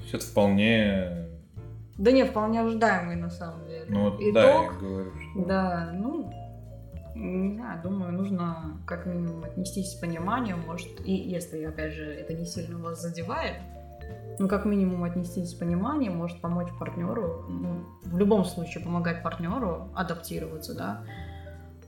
Есть 0.00 0.14
это 0.14 0.24
вполне, 0.24 1.26
Да 1.98 2.10
не, 2.12 2.24
вполне 2.24 2.60
ожидаемый 2.62 3.16
на 3.16 3.28
самом 3.30 3.65
деле. 3.65 3.65
Ну 3.88 4.10
вот, 4.10 4.18
да, 4.32 4.44
я 4.44 4.66
Итог, 4.66 4.78
говорю, 4.80 5.12
что... 5.20 5.44
да, 5.44 5.90
ну, 5.94 6.32
не 7.14 7.54
знаю, 7.54 7.82
думаю, 7.82 8.12
нужно 8.12 8.78
как 8.86 9.06
минимум 9.06 9.44
отнестись 9.44 9.92
с 9.92 9.94
пониманием, 9.94 10.60
может, 10.66 10.88
и 11.04 11.12
если, 11.12 11.64
опять 11.64 11.92
же, 11.92 12.04
это 12.04 12.34
не 12.34 12.44
сильно 12.44 12.78
вас 12.78 13.00
задевает, 13.00 13.56
ну, 14.38 14.48
как 14.48 14.64
минимум 14.66 15.04
отнестись 15.04 15.50
с 15.50 15.54
пониманием, 15.54 16.16
может 16.16 16.40
помочь 16.40 16.68
партнеру, 16.78 17.44
ну, 17.48 17.84
в 18.04 18.18
любом 18.18 18.44
случае 18.44 18.84
помогать 18.84 19.22
партнеру 19.22 19.88
адаптироваться, 19.94 20.74
да, 20.74 21.02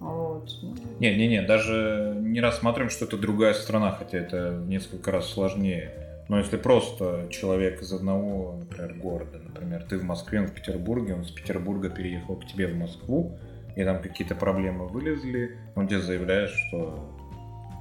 вот. 0.00 0.48
ну, 0.62 0.74
Не, 1.00 1.14
не, 1.16 1.28
не, 1.28 1.42
даже 1.42 2.14
не 2.18 2.40
рассматриваем, 2.40 2.90
что 2.90 3.04
это 3.04 3.16
другая 3.16 3.54
страна, 3.54 3.90
хотя 3.90 4.18
это 4.18 4.62
несколько 4.66 5.10
раз 5.10 5.28
сложнее. 5.28 6.07
Но 6.28 6.38
если 6.38 6.56
просто 6.56 7.28
человек 7.30 7.80
из 7.80 7.92
одного, 7.92 8.56
например, 8.58 8.94
города, 8.94 9.38
например, 9.38 9.84
ты 9.84 9.98
в 9.98 10.04
Москве, 10.04 10.40
он 10.40 10.46
в 10.46 10.52
Петербурге, 10.52 11.14
он 11.14 11.24
с 11.24 11.30
Петербурга 11.30 11.88
переехал 11.88 12.36
к 12.36 12.46
тебе 12.46 12.66
в 12.66 12.76
Москву, 12.76 13.38
и 13.76 13.84
там 13.84 14.02
какие-то 14.02 14.34
проблемы 14.34 14.88
вылезли, 14.88 15.56
он 15.74 15.88
тебе 15.88 16.00
заявляет, 16.00 16.50
что, 16.50 17.14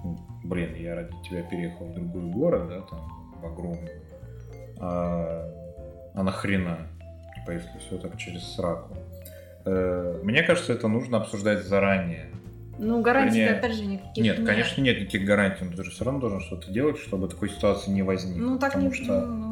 «Ну, 0.03 0.17
блин, 0.43 0.75
я 0.75 0.95
ради 0.95 1.13
тебя 1.27 1.43
переехал 1.43 1.88
в 1.88 1.93
другой 1.93 2.31
город, 2.31 2.69
да, 2.69 2.81
там, 2.81 2.99
в 3.41 3.45
огромный, 3.45 3.91
а, 4.79 5.51
а 6.13 6.23
нахрена, 6.23 6.88
типа, 7.36 7.51
если 7.51 7.77
все 7.79 7.97
так 7.97 8.17
через 8.17 8.43
сраку. 8.55 8.95
Э, 9.65 10.21
Мне 10.23 10.43
кажется, 10.43 10.73
это 10.73 10.88
нужно 10.88 11.17
обсуждать 11.17 11.65
заранее. 11.65 12.29
Ну, 12.80 13.02
гарантий 13.02 13.40
Вернее, 13.40 13.58
опять 13.58 13.74
же 13.74 13.86
никаких 13.86 14.24
Нет, 14.24 14.46
конечно, 14.46 14.82
нет 14.82 15.00
никаких 15.00 15.26
гарантий, 15.26 15.66
но 15.66 15.76
ты 15.76 15.84
же 15.84 15.92
все 15.92 16.06
равно 16.06 16.20
должен 16.20 16.42
что-то 16.42 16.72
делать, 16.72 16.98
чтобы 16.98 17.28
такой 17.28 17.50
ситуации 17.50 17.92
не 17.92 18.04
возникло. 18.04 18.42
Ну, 18.42 18.60
так 18.60 18.74
потому 18.74 18.90
не... 18.92 18.96
что, 18.96 19.26
ну, 19.26 19.48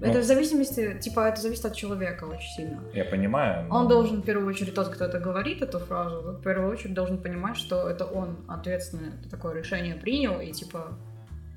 это 0.00 0.18
ну- 0.18 0.20
в 0.20 0.24
зависимости, 0.24 0.96
типа, 1.00 1.28
это 1.28 1.40
зависит 1.40 1.64
от 1.64 1.74
человека 1.74 2.24
очень 2.24 2.50
сильно. 2.50 2.80
я 2.94 3.04
понимаю, 3.04 3.66
но- 3.66 3.76
Он 3.76 3.88
должен, 3.88 4.22
в 4.22 4.24
первую 4.24 4.46
очередь, 4.46 4.74
тот, 4.74 4.88
кто 4.88 5.04
это 5.04 5.18
говорит, 5.18 5.60
эту 5.60 5.80
фразу, 5.80 6.20
в 6.20 6.42
первую 6.42 6.70
очередь 6.70 6.94
должен 6.94 7.18
понимать, 7.18 7.56
что 7.56 7.88
это 7.88 8.04
он 8.04 8.38
ответственно 8.46 9.12
такое 9.30 9.54
решение 9.54 9.96
принял, 9.96 10.40
и 10.40 10.52
типа, 10.52 10.96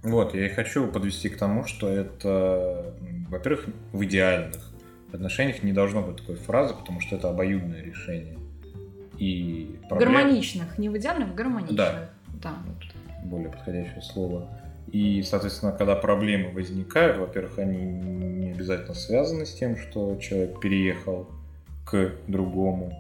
Вот, 0.03 0.33
я 0.33 0.47
и 0.47 0.49
хочу 0.49 0.87
подвести 0.87 1.29
к 1.29 1.37
тому, 1.37 1.65
что 1.65 1.87
это, 1.87 2.95
во-первых, 3.29 3.67
в 3.93 4.03
идеальных 4.03 4.71
отношениях 5.13 5.61
не 5.61 5.73
должно 5.73 6.01
быть 6.01 6.17
такой 6.17 6.35
фразы, 6.35 6.73
потому 6.73 7.01
что 7.01 7.17
это 7.17 7.29
обоюдное 7.29 7.83
решение. 7.83 8.37
И 9.21 9.79
проблем- 9.87 10.13
гармоничных, 10.13 10.79
не 10.79 10.89
в 10.89 10.97
идеальных, 10.97 11.35
гармоничных. 11.35 11.77
Да. 11.77 12.09
Да, 12.41 12.53
вот. 12.65 13.29
более 13.29 13.49
подходящее 13.49 14.01
слово. 14.01 14.49
И, 14.91 15.21
соответственно, 15.21 15.73
когда 15.73 15.95
проблемы 15.95 16.49
возникают, 16.49 17.17
во-первых, 17.17 17.59
они 17.59 17.77
не 17.77 18.51
обязательно 18.51 18.95
связаны 18.95 19.45
с 19.45 19.53
тем, 19.53 19.77
что 19.77 20.15
человек 20.15 20.59
переехал 20.59 21.29
к 21.85 22.13
другому. 22.27 22.97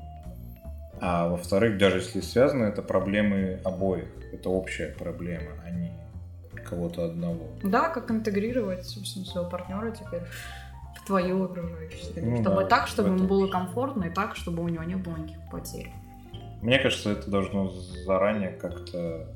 А 0.99 1.27
во-вторых, 1.27 1.79
даже 1.79 1.97
если 1.97 2.21
связаны, 2.21 2.65
это 2.65 2.83
проблемы 2.83 3.59
обоих. 3.63 4.05
Это 4.31 4.49
общая 4.49 4.93
проблема, 4.95 5.53
а 5.65 5.71
не 5.71 5.91
кого-то 6.69 7.05
одного. 7.05 7.47
Да, 7.63 7.89
как 7.89 8.11
интегрировать, 8.11 8.85
собственно, 8.85 9.25
своего 9.25 9.49
партнера 9.49 9.89
теперь 9.89 10.21
в 11.01 11.07
твою 11.07 11.45
окружающую 11.45 12.13
среду. 12.13 12.29
Ну 12.29 12.41
чтобы 12.43 12.61
да, 12.61 12.67
так, 12.67 12.87
чтобы 12.87 13.09
ему 13.09 13.27
было 13.27 13.47
комфортно, 13.47 14.03
и 14.03 14.09
так, 14.11 14.35
чтобы 14.35 14.61
у 14.61 14.67
него 14.67 14.83
не 14.83 14.97
было 14.97 15.17
никаких 15.17 15.49
потерь. 15.49 15.91
Мне 16.61 16.77
кажется, 16.77 17.11
это 17.11 17.29
должно 17.29 17.69
заранее 17.69 18.51
как-то 18.51 19.27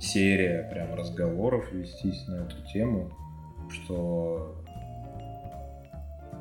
серия 0.00 0.68
прям 0.72 0.94
разговоров 0.94 1.70
вестись 1.72 2.26
на 2.26 2.46
эту 2.46 2.56
тему, 2.72 3.10
что 3.68 4.64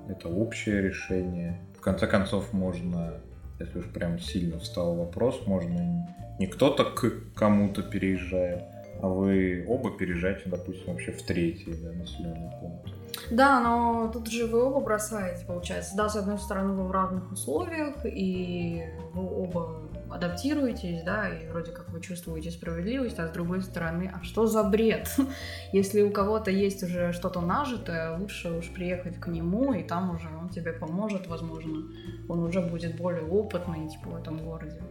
это 0.08 0.30
общее 0.30 0.82
решение. 0.82 1.60
В 1.78 1.82
конце 1.82 2.08
концов, 2.08 2.54
можно, 2.54 3.16
если 3.60 3.80
уж 3.80 3.86
прям 3.92 4.18
сильно 4.18 4.60
встал 4.60 4.96
вопрос, 4.96 5.46
можно 5.46 6.08
не 6.40 6.48
кто-то 6.48 6.86
к 6.86 7.34
кому-то 7.36 7.84
переезжает, 7.84 8.64
а 9.02 9.08
вы 9.08 9.66
оба 9.68 9.92
переезжаете, 9.92 10.44
допустим, 10.46 10.94
вообще 10.94 11.12
в 11.12 11.22
третий 11.24 11.74
да, 11.84 11.92
населенный 11.92 12.52
пункт. 12.62 12.90
Да, 13.30 13.60
но 13.60 14.10
тут 14.12 14.28
же 14.28 14.48
вы 14.48 14.64
оба 14.64 14.80
бросаете, 14.80 15.46
получается. 15.46 15.96
Да, 15.98 16.10
с 16.10 16.16
одной 16.16 16.38
стороны, 16.40 16.74
вы 16.74 16.88
в 16.88 16.92
равных 16.92 17.32
условиях, 17.32 18.06
и 18.06 18.86
вы 19.14 19.44
оба 19.44 19.89
адаптируетесь, 20.12 21.04
да, 21.04 21.30
и 21.30 21.48
вроде 21.48 21.72
как 21.72 21.90
вы 21.90 22.02
чувствуете 22.02 22.52
справедливость, 22.52 23.20
а 23.20 23.28
с 23.28 23.32
другой 23.32 23.62
стороны, 23.62 24.12
а 24.14 24.24
что 24.24 24.48
за 24.48 24.64
бред? 24.64 25.10
Если 25.74 26.02
у 26.02 26.12
кого-то 26.12 26.52
есть 26.52 26.84
уже 26.84 27.14
что-то 27.14 27.42
нажитое, 27.42 28.18
лучше 28.18 28.52
уж 28.52 28.70
приехать 28.70 29.20
к 29.20 29.28
нему, 29.28 29.74
и 29.74 29.84
там 29.84 30.16
уже 30.16 30.28
он 30.30 30.50
тебе 30.50 30.74
поможет, 30.74 31.28
возможно. 31.28 31.84
Он 32.28 32.40
уже 32.44 32.62
будет 32.62 32.96
более 32.98 33.24
опытный, 33.24 33.88
типа, 33.90 34.10
в 34.10 34.16
этом 34.16 34.38
городе, 34.38 34.82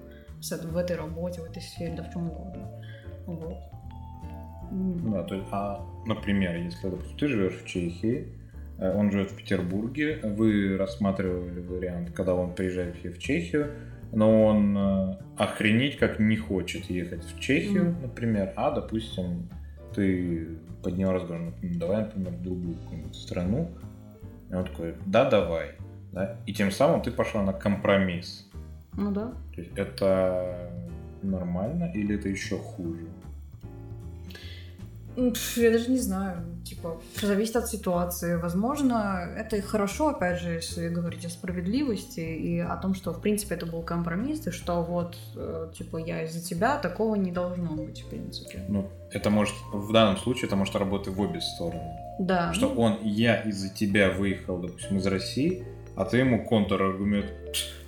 в 0.40 0.76
этой 0.76 0.96
работе, 0.96 1.40
в 1.40 1.44
этой 1.44 1.62
сфере, 1.62 1.94
да 1.96 2.02
в 2.04 2.12
чем 2.12 2.30
угодно. 2.30 2.68
Вот. 3.26 3.58
Да, 4.70 5.22
то 5.24 5.34
есть, 5.34 5.48
а, 5.50 5.80
например, 6.06 6.56
если, 6.56 6.88
допустим, 6.88 7.18
ты 7.18 7.28
живешь 7.28 7.62
в 7.62 7.66
Чехии, 7.66 8.28
э, 8.78 8.94
он 8.94 9.10
живет 9.10 9.30
в 9.30 9.36
Петербурге, 9.36 10.20
вы 10.22 10.76
рассматривали 10.76 11.60
вариант, 11.60 12.10
когда 12.12 12.34
он 12.34 12.54
приезжает 12.54 12.96
в 12.96 13.18
Чехию, 13.18 13.70
но 14.12 14.46
он 14.46 14.76
э, 14.76 15.16
охренеть 15.36 15.98
как 15.98 16.18
не 16.18 16.36
хочет 16.36 16.84
ехать 16.90 17.24
в 17.24 17.40
Чехию, 17.40 17.90
Мгм. 17.90 18.02
например, 18.02 18.52
а, 18.56 18.70
допустим, 18.70 19.48
ты 19.94 20.58
поднял 20.82 21.12
разговор, 21.12 21.52
ну, 21.62 21.78
давай, 21.78 22.04
например, 22.04 22.32
в 22.32 22.42
другую 22.42 22.76
какую-нибудь 22.76 23.16
страну, 23.16 23.70
и 24.50 24.54
он 24.54 24.64
такой, 24.64 24.94
да, 25.06 25.28
давай, 25.28 25.72
да, 26.12 26.36
и 26.46 26.52
тем 26.52 26.70
самым 26.70 27.02
ты 27.02 27.10
пошла 27.10 27.42
на 27.42 27.52
компромисс. 27.52 28.48
Ну 28.94 29.12
да. 29.12 29.32
То 29.54 29.60
есть 29.60 29.72
это 29.76 30.70
нормально 31.22 31.90
или 31.94 32.14
это 32.16 32.28
еще 32.28 32.58
хуже? 32.58 33.06
Я 35.56 35.72
даже 35.72 35.90
не 35.90 35.98
знаю, 35.98 36.44
типа, 36.64 37.00
зависит 37.20 37.56
от 37.56 37.68
ситуации. 37.68 38.36
Возможно, 38.36 39.28
это 39.36 39.56
и 39.56 39.60
хорошо, 39.60 40.08
опять 40.08 40.40
же, 40.40 40.50
если 40.50 40.88
говорить 40.88 41.24
о 41.24 41.28
справедливости 41.28 42.20
и 42.20 42.58
о 42.60 42.76
том, 42.76 42.94
что, 42.94 43.12
в 43.12 43.20
принципе, 43.20 43.56
это 43.56 43.66
был 43.66 43.82
компромисс, 43.82 44.46
и 44.46 44.50
что 44.50 44.82
вот, 44.82 45.16
э, 45.34 45.72
типа, 45.76 45.96
я 45.96 46.22
из-за 46.22 46.40
тебя, 46.40 46.78
такого 46.78 47.16
не 47.16 47.32
должно 47.32 47.74
быть, 47.74 48.02
в 48.02 48.08
принципе. 48.08 48.64
Ну, 48.68 48.88
это 49.10 49.30
может, 49.30 49.54
в 49.72 49.92
данном 49.92 50.16
случае, 50.18 50.46
это 50.46 50.56
может 50.56 50.76
работать 50.76 51.14
в 51.14 51.20
обе 51.20 51.40
стороны. 51.40 51.82
Да. 52.20 52.52
Что 52.52 52.68
ну, 52.68 52.80
он, 52.80 52.98
я 53.02 53.40
из-за 53.42 53.74
тебя 53.74 54.10
выехал, 54.10 54.58
допустим, 54.58 54.98
из 54.98 55.06
России, 55.06 55.64
а 55.96 56.04
ты 56.04 56.18
ему 56.18 56.44
контраргумент, 56.44 57.26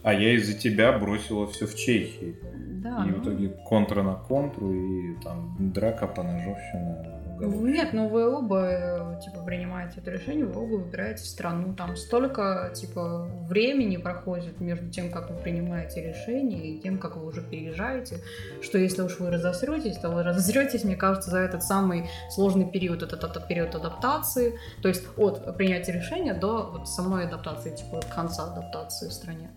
а 0.03 0.13
я 0.13 0.35
из-за 0.35 0.55
тебя 0.55 0.93
бросила 0.99 1.47
все 1.47 1.67
в 1.67 1.77
Чехии. 1.77 2.37
да, 2.83 3.05
и 3.07 3.11
ну, 3.11 3.19
в 3.19 3.23
итоге 3.23 3.49
контра 3.69 4.03
на 4.03 4.15
контру, 4.15 4.73
и 4.73 5.15
там 5.23 5.57
драка, 5.73 6.07
поножовщина. 6.07 7.20
Уголовщина. 7.47 7.75
Нет, 7.75 7.93
ну 7.93 8.09
вы 8.09 8.29
оба, 8.29 8.67
э, 8.67 9.21
типа, 9.23 9.43
принимаете 9.45 10.01
это 10.01 10.11
решение, 10.11 10.45
вы 10.45 10.63
оба 10.63 10.83
выбираете 10.83 11.25
страну. 11.25 11.75
Там 11.75 11.97
столько, 11.97 12.73
типа, 12.75 13.29
времени 13.49 13.97
проходит 13.97 14.61
между 14.61 14.89
тем, 14.91 15.11
как 15.11 15.31
вы 15.31 15.37
принимаете 15.37 16.09
решение, 16.09 16.71
и 16.71 16.81
тем, 16.81 16.99
как 16.99 17.17
вы 17.17 17.27
уже 17.27 17.43
переезжаете, 17.43 18.19
что 18.63 18.79
если 18.79 19.03
уж 19.03 19.19
вы 19.19 19.31
разосретесь, 19.31 19.99
то 19.99 20.11
вы 20.11 20.23
разосретесь, 20.23 20.85
мне 20.85 20.97
кажется, 20.97 21.31
за 21.31 21.39
этот 21.39 21.63
самый 21.63 22.09
сложный 22.31 22.71
период, 22.71 23.03
этот, 23.03 23.25
этот 23.25 23.49
период 23.49 23.75
адаптации, 23.75 24.59
то 24.83 24.89
есть 24.89 25.05
от 25.17 25.57
принятия 25.57 25.93
решения 25.93 26.35
до 26.35 26.71
вот 26.73 26.89
самой 26.89 27.27
адаптации, 27.27 27.75
типа, 27.75 28.01
конца 28.15 28.45
адаптации 28.53 29.09
в 29.09 29.13
стране. 29.13 29.51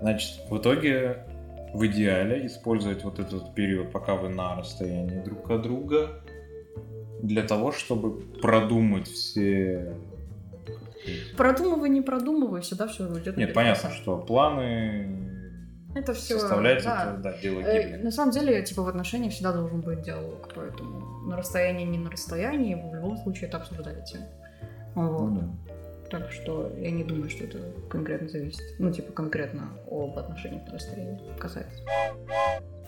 Значит, 0.00 0.40
в 0.50 0.58
итоге 0.58 1.24
в 1.74 1.84
идеале 1.86 2.46
использовать 2.46 3.02
вот 3.02 3.18
этот 3.18 3.54
период, 3.54 3.90
пока 3.90 4.14
вы 4.14 4.28
на 4.28 4.54
расстоянии 4.54 5.20
друг 5.20 5.50
от 5.50 5.62
друга, 5.62 6.20
для 7.24 7.42
того, 7.42 7.72
чтобы 7.72 8.20
продумать 8.40 9.08
все... 9.08 9.96
Продумывай, 11.36 11.88
не 11.88 12.00
продумывай, 12.00 12.60
всегда 12.60 12.86
все 12.86 13.04
уйдет. 13.06 13.36
Нет, 13.36 13.52
понятно, 13.52 13.90
что 13.90 14.16
планы 14.16 15.30
Это 15.94 16.14
все, 16.14 16.38
составлять 16.38 16.82
да. 16.82 17.12
это, 17.12 17.22
да, 17.22 17.38
дело 17.38 17.60
Э, 17.60 17.82
гибели. 17.82 18.02
На 18.02 18.10
самом 18.10 18.32
деле, 18.32 18.62
типа, 18.62 18.82
в 18.82 18.88
отношениях 18.88 19.32
всегда 19.32 19.52
должен 19.52 19.80
быть 19.80 20.02
диалог, 20.02 20.48
поэтому 20.54 21.00
на 21.26 21.36
расстоянии, 21.36 21.84
не 21.84 21.98
на 21.98 22.10
расстоянии, 22.10 22.74
вы 22.74 22.90
в 22.90 22.94
любом 22.94 23.18
случае 23.18 23.48
это 23.48 23.58
обсуждаете. 23.58 24.20
Вот. 24.94 25.30
Ну 25.30 25.36
да. 25.36 25.74
Так 26.10 26.30
что 26.30 26.72
я 26.78 26.90
не 26.90 27.04
думаю, 27.04 27.28
что 27.28 27.44
это 27.44 27.58
конкретно 27.90 28.28
зависит. 28.28 28.62
Ну, 28.78 28.92
типа, 28.92 29.12
конкретно 29.12 29.70
об 29.90 30.18
отношениях 30.18 30.66
на 30.66 30.74
расстоянии 30.74 31.20
касается. 31.38 31.82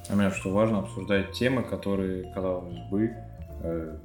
А 0.08 0.14
мне 0.14 0.30
что 0.30 0.50
важно, 0.50 0.80
обсуждать 0.80 1.32
темы, 1.32 1.62
которые, 1.64 2.32
казалось 2.32 2.78
бы, 2.90 3.12
э, 3.62 3.96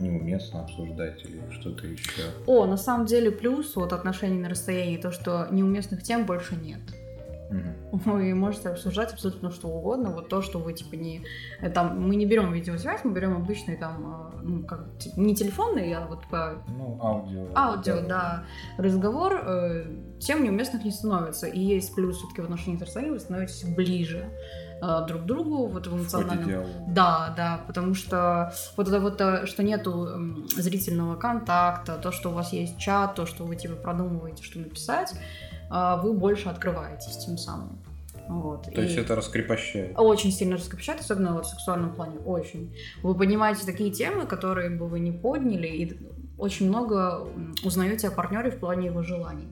неуместно 0.00 0.62
обсуждать 0.62 1.24
или 1.24 1.40
что-то 1.52 1.86
еще. 1.86 2.22
О, 2.46 2.66
на 2.66 2.76
самом 2.76 3.06
деле, 3.06 3.30
плюс 3.30 3.76
от 3.76 3.92
отношений 3.92 4.38
на 4.38 4.48
расстоянии 4.48 4.96
то, 4.96 5.10
что 5.12 5.46
неуместных 5.50 6.02
тем 6.02 6.26
больше 6.26 6.56
нет. 6.56 6.80
Вы 7.90 8.32
можете 8.36 8.68
обсуждать 8.68 9.12
абсолютно 9.12 9.50
что 9.50 9.66
угодно. 9.68 10.10
Вот 10.10 10.28
то, 10.28 10.40
что 10.40 10.60
вы 10.60 10.72
типа 10.72 10.94
не... 10.94 11.22
э, 11.60 11.68
Там, 11.68 12.00
мы 12.00 12.14
не 12.14 12.24
берем 12.24 12.52
видеосвязь, 12.52 13.00
мы 13.02 13.10
берем 13.12 13.34
обычный 13.36 13.76
там, 13.76 14.30
э, 14.34 14.40
ну, 14.44 14.62
как, 14.62 14.86
типа, 14.98 15.18
не 15.18 15.34
телефонный, 15.34 15.92
а 15.92 16.06
вот 16.06 16.20
по 16.30 16.62
Ну, 16.68 16.96
аудио. 17.02 17.48
аудио, 17.56 18.06
да, 18.06 18.44
разговор, 18.78 19.32
э, 19.44 19.84
тем 20.20 20.44
неуместных 20.44 20.84
не 20.84 20.92
становится. 20.92 21.48
И 21.48 21.58
есть 21.58 21.92
плюс 21.96 22.18
все-таки 22.18 22.40
в 22.40 22.44
отношении 22.44 22.78
расстоянием, 22.78 23.14
вы 23.14 23.20
становитесь 23.20 23.64
ближе 23.64 24.30
э, 24.82 25.06
друг 25.06 25.24
другу, 25.24 25.66
вот 25.66 25.86
в 25.86 25.90
В 25.90 26.00
эмоциональном 26.00 26.48
диалога. 26.48 26.70
да, 26.88 27.34
да, 27.36 27.60
потому 27.66 27.94
что 27.94 28.52
вот 28.76 28.88
это 28.88 29.00
вот, 29.00 29.20
э, 29.20 29.46
что 29.46 29.62
нету 29.62 30.08
зрительного 30.56 31.16
контакта, 31.16 31.96
то, 31.96 32.12
что 32.12 32.30
у 32.30 32.32
вас 32.32 32.52
есть 32.52 32.78
чат, 32.78 33.14
то, 33.14 33.26
что 33.26 33.44
вы 33.44 33.56
типа 33.56 33.74
продумываете, 33.74 34.42
что 34.42 34.58
написать, 34.58 35.14
а, 35.70 35.96
вы 35.96 36.12
больше 36.12 36.48
открываетесь 36.48 37.16
тем 37.24 37.38
самым. 37.38 37.78
Вот. 38.28 38.62
То 38.72 38.80
есть 38.80 38.96
И 38.96 39.00
это 39.00 39.16
раскрепощает. 39.16 39.98
очень 39.98 40.30
сильно 40.30 40.56
раскрепощает, 40.56 41.00
особенно 41.00 41.34
вот 41.34 41.46
в 41.46 41.50
сексуальном 41.50 41.94
плане, 41.94 42.18
очень. 42.18 42.76
Вы 43.02 43.14
поднимаете 43.14 43.66
такие 43.66 43.90
темы, 43.90 44.26
которые 44.26 44.70
бы 44.70 44.86
вы 44.86 45.00
не 45.00 45.10
подняли, 45.10 45.66
и 45.66 46.00
очень 46.38 46.68
много 46.68 47.26
узнаете 47.64 48.08
о 48.08 48.10
партнере 48.12 48.50
в 48.50 48.58
плане 48.58 48.86
его 48.86 49.02
желаний. 49.02 49.48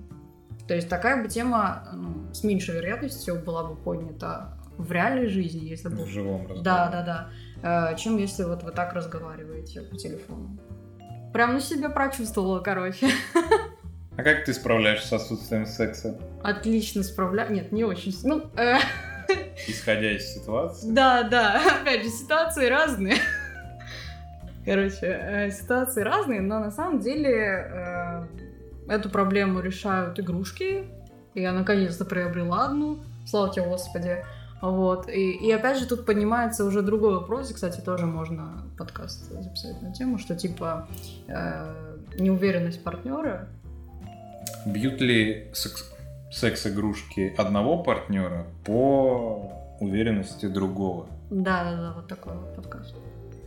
То 0.66 0.74
есть 0.74 0.88
такая 0.88 1.22
бы 1.22 1.28
тема 1.28 1.88
ну, 1.94 2.32
с 2.32 2.44
меньшей 2.44 2.74
вероятностью 2.76 3.42
была 3.42 3.64
бы 3.64 3.74
поднята 3.74 4.57
в 4.78 4.90
реальной 4.92 5.26
жизни, 5.26 5.64
если 5.64 5.88
бы 5.88 6.04
В 6.04 6.06
живом 6.08 6.42
разговоре. 6.46 6.62
да, 6.62 6.88
да, 6.88 7.30
да. 7.62 7.90
Э, 7.92 7.96
Чем 7.96 8.16
если 8.16 8.44
вот 8.44 8.62
вы 8.62 8.70
так 8.72 8.92
разговариваете 8.94 9.82
по 9.82 9.96
телефону. 9.96 10.56
Прям 11.32 11.54
на 11.54 11.60
себе 11.60 11.88
прочувствовала, 11.90 12.60
короче. 12.60 13.08
А 14.16 14.22
как 14.22 14.44
ты 14.44 14.52
справляешься 14.54 15.08
с 15.08 15.12
отсутствием 15.12 15.66
секса? 15.66 16.18
Отлично 16.42 17.02
справляю. 17.02 17.52
Нет, 17.52 17.70
не 17.72 17.84
очень. 17.84 18.12
Ну, 18.24 18.50
э, 18.56 18.76
Исходя 19.68 20.10
из 20.12 20.24
ситуации? 20.34 20.90
да, 20.90 21.22
да. 21.24 21.60
Опять 21.82 22.02
же, 22.04 22.08
ситуации 22.08 22.66
разные. 22.68 23.16
Короче, 24.64 24.96
э, 25.06 25.50
ситуации 25.50 26.02
разные, 26.02 26.40
но 26.40 26.58
на 26.60 26.70
самом 26.70 27.00
деле 27.00 27.30
э, 27.30 28.26
эту 28.88 29.08
проблему 29.08 29.60
решают 29.60 30.18
игрушки. 30.20 30.84
Я 31.34 31.52
наконец-то 31.52 32.04
приобрела 32.04 32.66
одну. 32.66 33.02
Слава 33.26 33.52
тебе, 33.52 33.66
Господи. 33.66 34.24
Вот. 34.60 35.08
И, 35.08 35.32
и 35.32 35.50
опять 35.52 35.78
же 35.78 35.86
тут 35.86 36.04
поднимается 36.04 36.64
уже 36.64 36.82
другой 36.82 37.14
вопрос, 37.14 37.50
и, 37.50 37.54
кстати, 37.54 37.80
тоже 37.80 38.06
можно 38.06 38.64
подкаст 38.76 39.30
записать 39.30 39.80
на 39.82 39.92
тему, 39.92 40.18
что 40.18 40.34
типа 40.34 40.88
э, 41.28 41.96
неуверенность 42.18 42.82
партнера. 42.82 43.48
Бьют 44.66 45.00
ли 45.00 45.50
секс- 45.52 45.94
секс-игрушки 46.32 47.34
одного 47.38 47.82
партнера 47.82 48.46
по 48.64 49.52
уверенности 49.80 50.46
другого? 50.46 51.06
Да, 51.30 51.64
да, 51.64 51.76
да, 51.76 51.92
вот 51.94 52.08
такой 52.08 52.34
вот 52.34 52.56
подкаст. 52.56 52.96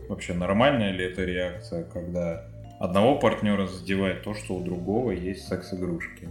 Вообще 0.08 0.34
нормальная 0.34 0.92
ли 0.92 1.04
это 1.04 1.24
реакция, 1.24 1.84
когда 1.84 2.44
одного 2.78 3.18
партнера 3.18 3.66
задевает 3.66 4.22
то, 4.22 4.34
что 4.34 4.54
у 4.54 4.64
другого 4.64 5.10
есть 5.10 5.46
секс-игрушки? 5.46 6.28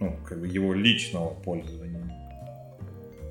Ну, 0.00 0.16
как 0.24 0.40
бы 0.40 0.46
его 0.46 0.72
личного 0.72 1.30
пользования. 1.30 1.83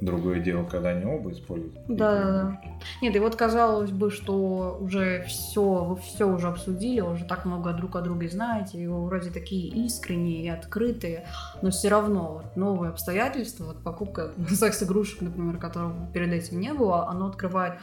Другое 0.03 0.39
дело, 0.39 0.63
когда 0.65 0.89
они 0.89 1.05
оба 1.05 1.31
используют. 1.31 1.73
Да, 1.87 2.15
да, 2.15 2.31
да. 2.31 2.61
Нет, 3.01 3.15
и 3.15 3.19
вот 3.19 3.35
казалось 3.35 3.91
бы, 3.91 4.11
что 4.11 4.77
уже 4.81 5.23
все, 5.27 5.61
вы 5.61 5.95
все 5.97 6.27
уже 6.27 6.47
обсудили, 6.47 6.99
уже 7.01 7.25
так 7.25 7.45
много 7.45 7.73
друг 7.73 7.95
о 7.95 8.01
друге 8.01 8.27
знаете, 8.29 8.79
и 8.79 8.87
вы 8.87 9.05
вроде 9.05 9.29
такие 9.29 9.67
искренние 9.85 10.43
и 10.43 10.49
открытые, 10.49 11.25
но 11.61 11.71
все 11.71 11.87
равно 11.87 12.33
вот 12.33 12.55
новые 12.57 12.89
обстоятельства, 12.89 13.65
вот 13.65 13.83
покупка 13.83 14.33
секс-игрушек, 14.49 15.21
например, 15.21 15.57
которого 15.57 15.93
перед 16.13 16.33
этим 16.33 16.59
не 16.59 16.73
было, 16.73 17.07
оно 17.07 17.27
открывает 17.27 17.75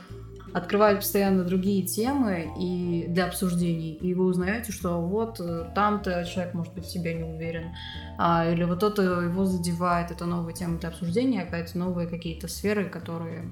открывает 0.52 0.98
постоянно 0.98 1.44
другие 1.44 1.82
темы 1.82 2.52
и 2.58 3.06
для 3.08 3.26
обсуждений, 3.26 3.94
и 3.94 4.14
вы 4.14 4.26
узнаете, 4.26 4.72
что 4.72 5.00
вот 5.00 5.40
э, 5.40 5.70
там-то 5.74 6.24
человек 6.24 6.54
может 6.54 6.74
быть 6.74 6.84
в 6.84 6.90
себе 6.90 7.14
не 7.14 7.24
уверен, 7.24 7.74
а, 8.18 8.50
или 8.50 8.64
вот 8.64 8.82
это 8.82 9.02
его 9.02 9.44
задевает, 9.44 10.10
это 10.10 10.26
новые 10.26 10.54
темы 10.54 10.78
для 10.78 10.88
обсуждения, 10.88 11.42
опять 11.42 11.74
новые 11.74 12.08
какие-то 12.08 12.48
сферы, 12.48 12.88
которые 12.88 13.50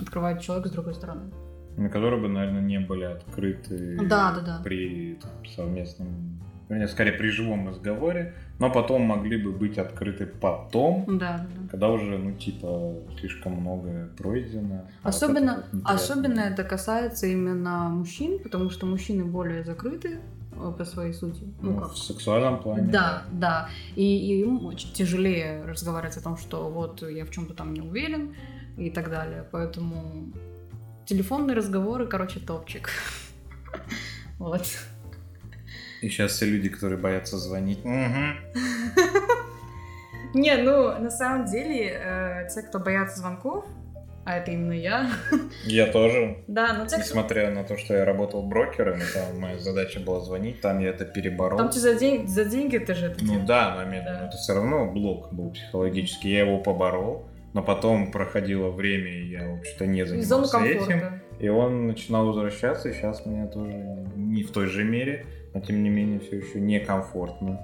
открывает 0.00 0.40
человек 0.40 0.66
с 0.66 0.70
другой 0.70 0.94
стороны. 0.94 1.32
На 1.76 1.88
которые 1.88 2.20
бы, 2.20 2.28
наверное, 2.28 2.60
не 2.60 2.80
были 2.80 3.04
открыты 3.04 3.96
Да, 4.02 4.32
да, 4.32 4.40
да. 4.40 4.60
при 4.62 5.14
там, 5.14 5.30
совместном, 5.46 6.40
вернее, 6.68 6.88
скорее 6.88 7.12
при 7.12 7.28
живом 7.28 7.68
разговоре, 7.68 8.34
но 8.62 8.70
потом 8.70 9.02
могли 9.02 9.36
бы 9.36 9.52
быть 9.52 9.78
открыты 9.78 10.26
потом, 10.26 11.04
Да, 11.06 11.38
да, 11.38 11.46
да. 11.62 11.68
когда 11.70 11.88
уже, 11.88 12.18
ну, 12.18 12.32
типа, 12.32 12.94
слишком 13.18 13.52
многое 13.60 14.06
пройдено. 14.16 14.74
а 15.02 15.06
вот 15.06 15.14
Особенно, 15.14 15.50
это 15.50 15.60
вот 15.60 15.72
неприятно. 15.72 15.94
особенно 15.94 16.40
это 16.40 16.64
касается 16.64 17.26
именно 17.26 17.88
мужчин, 17.90 18.38
потому 18.42 18.70
что 18.70 18.86
мужчины 18.86 19.24
более 19.24 19.64
закрыты 19.64 20.20
э, 20.52 20.72
по 20.78 20.84
своей 20.84 21.12
сути. 21.12 21.42
Ну, 21.60 21.70
Ну, 21.72 21.80
как? 21.80 21.92
в 21.92 21.98
сексуальном 21.98 22.58
плане. 22.62 22.88
Да, 22.90 23.22
да. 23.32 23.68
И, 23.96 24.02
и 24.02 24.40
им 24.42 24.64
очень 24.66 24.92
тяжелее 24.92 25.64
разговаривать 25.64 26.16
о 26.16 26.22
том, 26.22 26.36
что 26.36 26.68
вот 26.70 27.02
я 27.02 27.24
в 27.24 27.30
чем-то 27.30 27.54
там 27.54 27.74
не 27.74 27.80
уверен 27.80 28.34
и 28.76 28.90
так 28.90 29.10
далее. 29.10 29.44
Поэтому 29.52 30.32
телефонные 31.04 31.56
разговоры, 31.56 32.06
короче, 32.06 32.40
топчик. 32.40 32.88
Вот. 34.38 34.66
И 36.02 36.08
сейчас 36.08 36.32
все 36.32 36.46
люди, 36.46 36.68
которые 36.68 36.98
боятся 36.98 37.38
звонить. 37.38 37.78
Не, 40.34 40.56
ну, 40.56 40.98
на 40.98 41.10
самом 41.10 41.46
деле, 41.46 41.92
э, 42.02 42.48
те, 42.52 42.62
кто 42.62 42.78
боятся 42.78 43.18
звонков, 43.20 43.66
а 44.24 44.38
это 44.38 44.50
именно 44.52 44.72
я, 44.72 45.10
Я 45.64 45.86
тоже. 45.88 46.38
да, 46.46 46.72
но 46.72 46.86
те, 46.86 46.96
кто... 46.96 47.04
Несмотря 47.04 47.50
на 47.50 47.64
то, 47.64 47.76
что 47.76 47.94
я 47.94 48.04
работал 48.06 48.42
брокером, 48.42 48.98
и 48.98 49.02
там 49.12 49.38
моя 49.38 49.58
задача 49.58 50.00
была 50.00 50.20
звонить, 50.20 50.60
там 50.62 50.78
я 50.80 50.88
это 50.90 51.04
переборол. 51.04 51.58
Там 51.58 51.68
тебе 51.68 51.80
за, 51.82 51.94
день- 51.96 52.26
за 52.28 52.44
деньги 52.46 52.78
ты 52.78 52.94
же 52.94 53.06
это 53.06 53.22
Ну 53.24 53.44
да, 53.44 53.74
момент, 53.76 54.06
Да. 54.06 54.20
но 54.22 54.28
это 54.28 54.36
все 54.38 54.54
равно 54.54 54.90
блок 54.90 55.32
был 55.34 55.50
психологический. 55.50 56.30
Я 56.30 56.40
его 56.46 56.58
поборол, 56.60 57.26
но 57.52 57.62
потом 57.62 58.10
проходило 58.10 58.70
время, 58.70 59.10
и 59.10 59.26
я, 59.28 59.48
в 59.50 59.58
общем-то, 59.58 59.86
не 59.86 60.06
занимался 60.06 60.58
этим. 60.64 60.78
комфорта. 60.80 61.20
И 61.40 61.48
он 61.48 61.86
начинал 61.88 62.26
возвращаться, 62.26 62.88
и 62.88 62.94
сейчас 62.94 63.26
мне 63.26 63.46
тоже 63.48 63.72
не 64.16 64.44
в 64.44 64.50
той 64.52 64.66
же 64.66 64.84
мере, 64.84 65.26
но 65.54 65.60
тем 65.60 65.82
не 65.82 65.90
менее 65.90 66.20
все 66.20 66.38
еще 66.38 66.60
некомфортно 66.60 67.60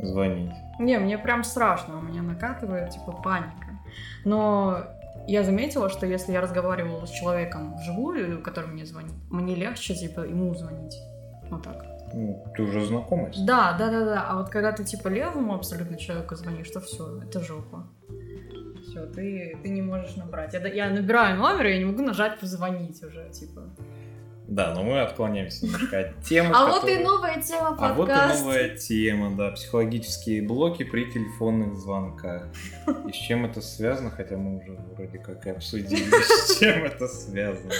звонить. 0.00 0.52
Не, 0.78 0.98
мне 0.98 1.18
прям 1.18 1.44
страшно, 1.44 1.98
у 1.98 2.02
меня 2.02 2.22
накатывает, 2.22 2.90
типа, 2.90 3.12
паника. 3.12 3.78
Но 4.24 4.84
я 5.26 5.44
заметила, 5.44 5.88
что 5.88 6.06
если 6.06 6.32
я 6.32 6.40
разговаривала 6.40 7.04
с 7.06 7.10
человеком 7.10 7.76
вживую, 7.76 8.42
который 8.42 8.70
мне 8.70 8.86
звонит, 8.86 9.14
мне 9.30 9.54
легче, 9.54 9.94
типа, 9.94 10.20
ему 10.20 10.54
звонить. 10.54 10.96
Вот 11.50 11.62
так. 11.62 11.84
Ну, 12.12 12.44
ты 12.56 12.62
уже 12.62 12.80
ним? 12.80 13.46
Да, 13.46 13.76
да, 13.78 13.90
да, 13.90 14.04
да. 14.04 14.26
А 14.28 14.36
вот 14.36 14.48
когда 14.48 14.72
ты, 14.72 14.84
типа, 14.84 15.08
левому 15.08 15.54
абсолютно 15.54 15.96
человеку 15.96 16.34
звонишь, 16.34 16.70
то 16.70 16.80
все, 16.80 17.20
это 17.22 17.40
жопа. 17.40 17.86
Все, 18.82 19.06
ты, 19.06 19.56
ты 19.62 19.68
не 19.68 19.82
можешь 19.82 20.16
набрать. 20.16 20.52
Я, 20.54 20.66
я 20.66 20.90
набираю 20.90 21.38
номер, 21.38 21.66
я 21.66 21.78
не 21.78 21.84
могу 21.84 22.02
нажать 22.02 22.40
позвонить 22.40 23.02
уже, 23.04 23.28
типа. 23.30 23.62
Да, 24.50 24.74
но 24.74 24.82
мы 24.82 25.00
отклоняемся 25.00 25.64
немножко 25.64 26.00
от 26.00 26.24
темы. 26.24 26.50
А 26.52 26.66
вот 26.66 26.88
и 26.88 26.98
новая 26.98 27.40
тема 27.40 27.76
А 27.78 27.94
вот 27.94 28.08
и 28.08 28.08
подкаста. 28.08 28.42
новая 28.42 28.76
тема, 28.76 29.36
да, 29.36 29.52
психологические 29.52 30.42
блоки 30.42 30.82
при 30.82 31.04
телефонных 31.04 31.76
звонках. 31.76 32.48
И 33.08 33.12
с 33.12 33.14
чем 33.14 33.46
это 33.46 33.60
связано, 33.60 34.10
хотя 34.10 34.36
мы 34.36 34.58
уже 34.58 34.76
вроде 34.96 35.18
как 35.18 35.46
и 35.46 35.50
обсудили, 35.50 36.10
с 36.46 36.58
чем 36.58 36.84
это 36.84 37.06
связано. 37.06 37.72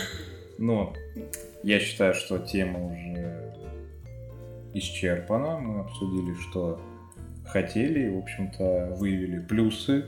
Но 0.58 0.94
я 1.64 1.80
считаю, 1.80 2.14
что 2.14 2.38
тема 2.38 2.86
уже 2.86 3.52
исчерпана. 4.72 5.58
Мы 5.58 5.80
обсудили, 5.80 6.34
что 6.50 6.80
хотели, 7.46 8.06
и, 8.06 8.10
в 8.10 8.18
общем-то, 8.18 8.94
выявили 8.96 9.40
плюсы 9.40 10.04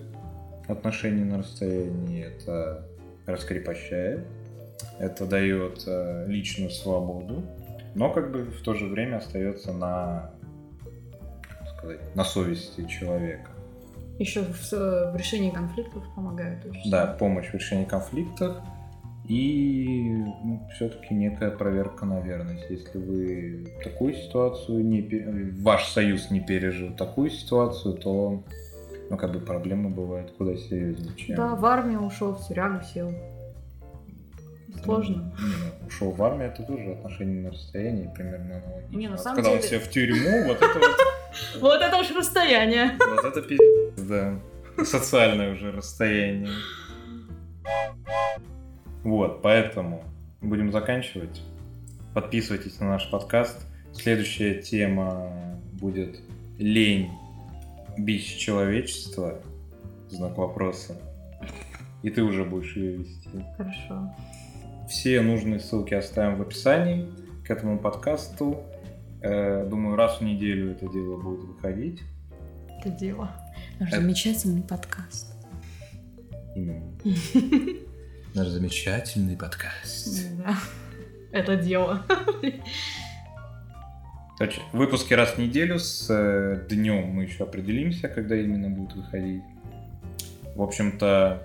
отношений 0.69 1.25
на 1.25 1.39
расстоянии. 1.39 2.25
Это 2.25 2.87
раскрепощает, 3.27 4.25
это 4.99 5.27
дает 5.27 5.85
э, 5.87 6.27
личную 6.29 6.71
свободу, 6.71 7.43
но 7.95 8.11
как 8.11 8.33
бы 8.33 8.45
в 8.45 8.63
то 8.63 8.75
же 8.75 8.87
время 8.87 9.17
остается 9.17 9.73
на, 9.73 10.31
сказать, 11.77 12.15
на 12.15 12.25
совести 12.25 12.87
человека. 12.87 13.51
Еще 14.19 14.43
в, 14.43 14.73
в 14.73 15.17
решении 15.17 15.51
конфликтов 15.51 16.03
помогает 16.15 16.65
очень. 16.65 16.91
Да, 16.91 17.07
помощь 17.19 17.49
в 17.49 17.55
решении 17.55 17.85
конфликтов 17.85 18.57
и 19.29 20.25
все-таки 20.75 21.15
некая 21.15 21.51
проверка 21.51 22.05
на 22.05 22.21
верность. 22.21 22.65
Если 22.69 22.99
вы 22.99 23.67
такую 23.83 24.15
ситуацию 24.15 24.85
не 24.85 25.01
ваш 25.63 25.89
союз 25.89 26.31
не 26.31 26.41
пережил 26.41 26.95
такую 26.95 27.31
ситуацию, 27.31 27.95
то 27.95 28.43
ну 29.11 29.17
как 29.17 29.33
бы 29.33 29.41
проблемы 29.41 29.91
бывают 29.91 30.33
куда 30.37 30.57
серьезнее, 30.57 31.15
чем 31.17 31.37
Да, 31.37 31.55
в 31.55 31.65
армию 31.65 32.03
ушел, 32.03 32.35
в 32.35 32.47
тюрягу 32.47 32.85
сел. 32.85 33.13
Сложно. 34.85 35.33
Не, 35.39 35.87
ушел 35.87 36.11
в 36.11 36.23
армию, 36.23 36.49
это 36.51 36.63
тоже 36.65 36.93
отношения 36.93 37.41
на 37.43 37.51
расстоянии 37.51 38.11
примерно 38.15 38.57
аналогично. 38.57 38.97
Не, 38.99 39.09
на 39.09 39.17
самом 39.17 39.37
Когда 39.37 39.51
он 39.53 39.57
деле- 39.59 39.69
сел 39.69 39.81
в 39.81 39.89
тюрьму, 39.91 40.45
вот 40.47 40.57
это 40.57 40.79
вот 40.79 40.97
Вот 41.61 41.81
это 41.81 41.97
уж 41.99 42.11
расстояние. 42.11 42.97
Вот 42.99 43.25
это 43.25 43.43
пиздец, 43.43 44.03
да. 44.09 44.39
Социальное 44.85 45.53
уже 45.53 45.71
расстояние. 45.73 46.51
Вот, 49.05 49.43
поэтому 49.43 50.05
будем 50.41 50.73
заканчивать. 50.73 51.43
Подписывайтесь 52.15 52.79
на 52.81 52.89
наш 52.91 53.11
подкаст. 53.11 53.67
Следующая 53.93 54.55
тема 54.63 55.59
будет 55.81 56.21
лень 56.59 57.11
бич 57.99 58.37
человечества. 58.37 59.41
Знак 60.11 60.37
вопроса. 60.37 60.97
И 62.03 62.11
ты 62.11 62.23
уже 62.23 62.45
будешь 62.45 62.77
ее 62.77 62.97
вести. 62.99 63.29
Хорошо. 63.57 64.15
Все 64.89 65.21
нужные 65.23 65.61
ссылки 65.61 65.95
оставим 65.95 66.37
в 66.37 66.43
описании 66.43 67.09
к 67.47 67.51
этому 67.51 67.79
подкасту. 67.79 68.63
Э, 69.23 69.67
Думаю, 69.69 69.97
раз 69.97 70.19
в 70.19 70.25
неделю 70.25 70.73
это 70.73 70.89
дело 70.89 71.17
будет 71.21 71.45
выходить. 71.45 72.01
Это 72.81 72.91
дело. 72.91 73.31
Наш 73.79 73.91
Это- 73.91 74.01
замечательный 74.01 74.63
подкаст. 74.63 75.35
Именно. 76.55 76.93
Наш 78.35 78.49
замечательный 78.49 79.37
подкаст. 79.37 80.27
Это 81.31 81.57
дело. 81.57 82.05
Короче, 84.39 84.61
выпуски 84.73 85.15
раз 85.15 85.31
в 85.35 85.39
неделю 85.39 85.79
с 85.79 86.09
э, 86.11 86.67
днем 86.69 87.07
мы 87.09 87.25
еще 87.25 87.45
определимся, 87.45 88.09
когда 88.09 88.35
именно 88.37 88.69
будет 88.69 88.95
выходить. 88.97 89.43
В 90.57 90.63
общем-то, 90.63 91.43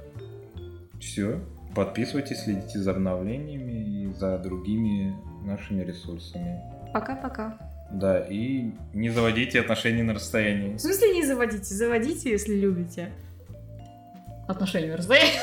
все. 1.00 1.40
Подписывайтесь, 1.78 2.40
следите 2.40 2.80
за 2.80 2.90
обновлениями 2.90 4.08
и 4.10 4.14
за 4.16 4.40
другими 4.40 5.16
нашими 5.46 5.84
ресурсами. 5.84 6.60
Пока-пока. 6.92 7.56
Да, 7.92 8.20
и 8.20 8.72
не 8.96 9.12
заводите 9.12 9.60
отношения 9.60 10.02
на 10.02 10.16
расстоянии. 10.16 10.74
В 10.76 10.80
смысле 10.82 11.14
не 11.14 11.24
заводите? 11.24 11.76
Заводите, 11.76 12.32
если 12.32 12.56
любите. 12.56 13.12
Отношения 14.48 14.90
на 14.90 14.98
расстоянии. 14.98 15.34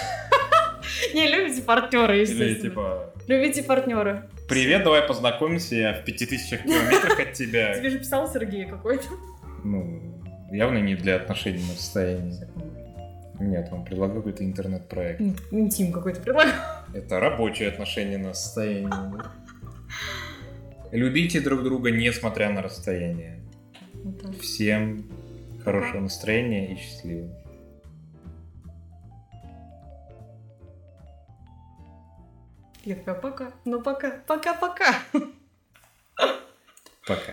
Не, 1.14 1.28
любите 1.28 1.62
партнера, 1.62 2.12
Или 2.16 2.22
естественно. 2.22 2.60
типа, 2.70 3.12
Любите 3.28 3.62
партнера. 3.62 4.28
привет, 4.48 4.82
давай 4.82 5.02
познакомимся, 5.02 5.76
я 5.76 5.92
в 5.94 6.04
пяти 6.04 6.26
тысячах 6.26 6.64
километрах 6.64 7.20
от 7.20 7.32
тебя. 7.34 7.74
Тебе 7.78 7.90
же 7.90 7.98
писал 8.00 8.28
Сергей 8.28 8.66
какой-то. 8.66 9.04
Ну, 9.62 10.20
явно 10.50 10.78
не 10.78 10.96
для 10.96 11.14
отношений 11.14 11.62
на 11.62 11.74
расстоянии. 11.74 12.40
Нет, 13.40 13.68
он 13.72 13.84
предлагал 13.84 14.16
какой-то 14.18 14.44
интернет-проект. 14.44 15.20
Ин- 15.20 15.36
Интим 15.50 15.92
какой-то 15.92 16.20
предлагал. 16.20 16.52
Это 16.94 17.18
рабочие 17.20 17.68
отношения 17.68 18.16
на 18.18 18.30
расстоянии. 18.30 18.88
да. 18.88 19.32
Любите 20.92 21.40
друг 21.40 21.62
друга, 21.64 21.90
несмотря 21.90 22.50
на 22.50 22.62
расстояние. 22.62 23.40
Так. 24.22 24.38
Всем 24.38 25.10
хорошего 25.64 26.00
настроения 26.02 26.72
и 26.72 26.76
счастливо. 26.76 27.28
Я 32.84 32.96
такая, 32.96 33.14
пока. 33.14 33.52
Ну 33.64 33.80
пока. 33.82 34.10
Пока-пока. 34.26 34.94
Пока. 37.06 37.32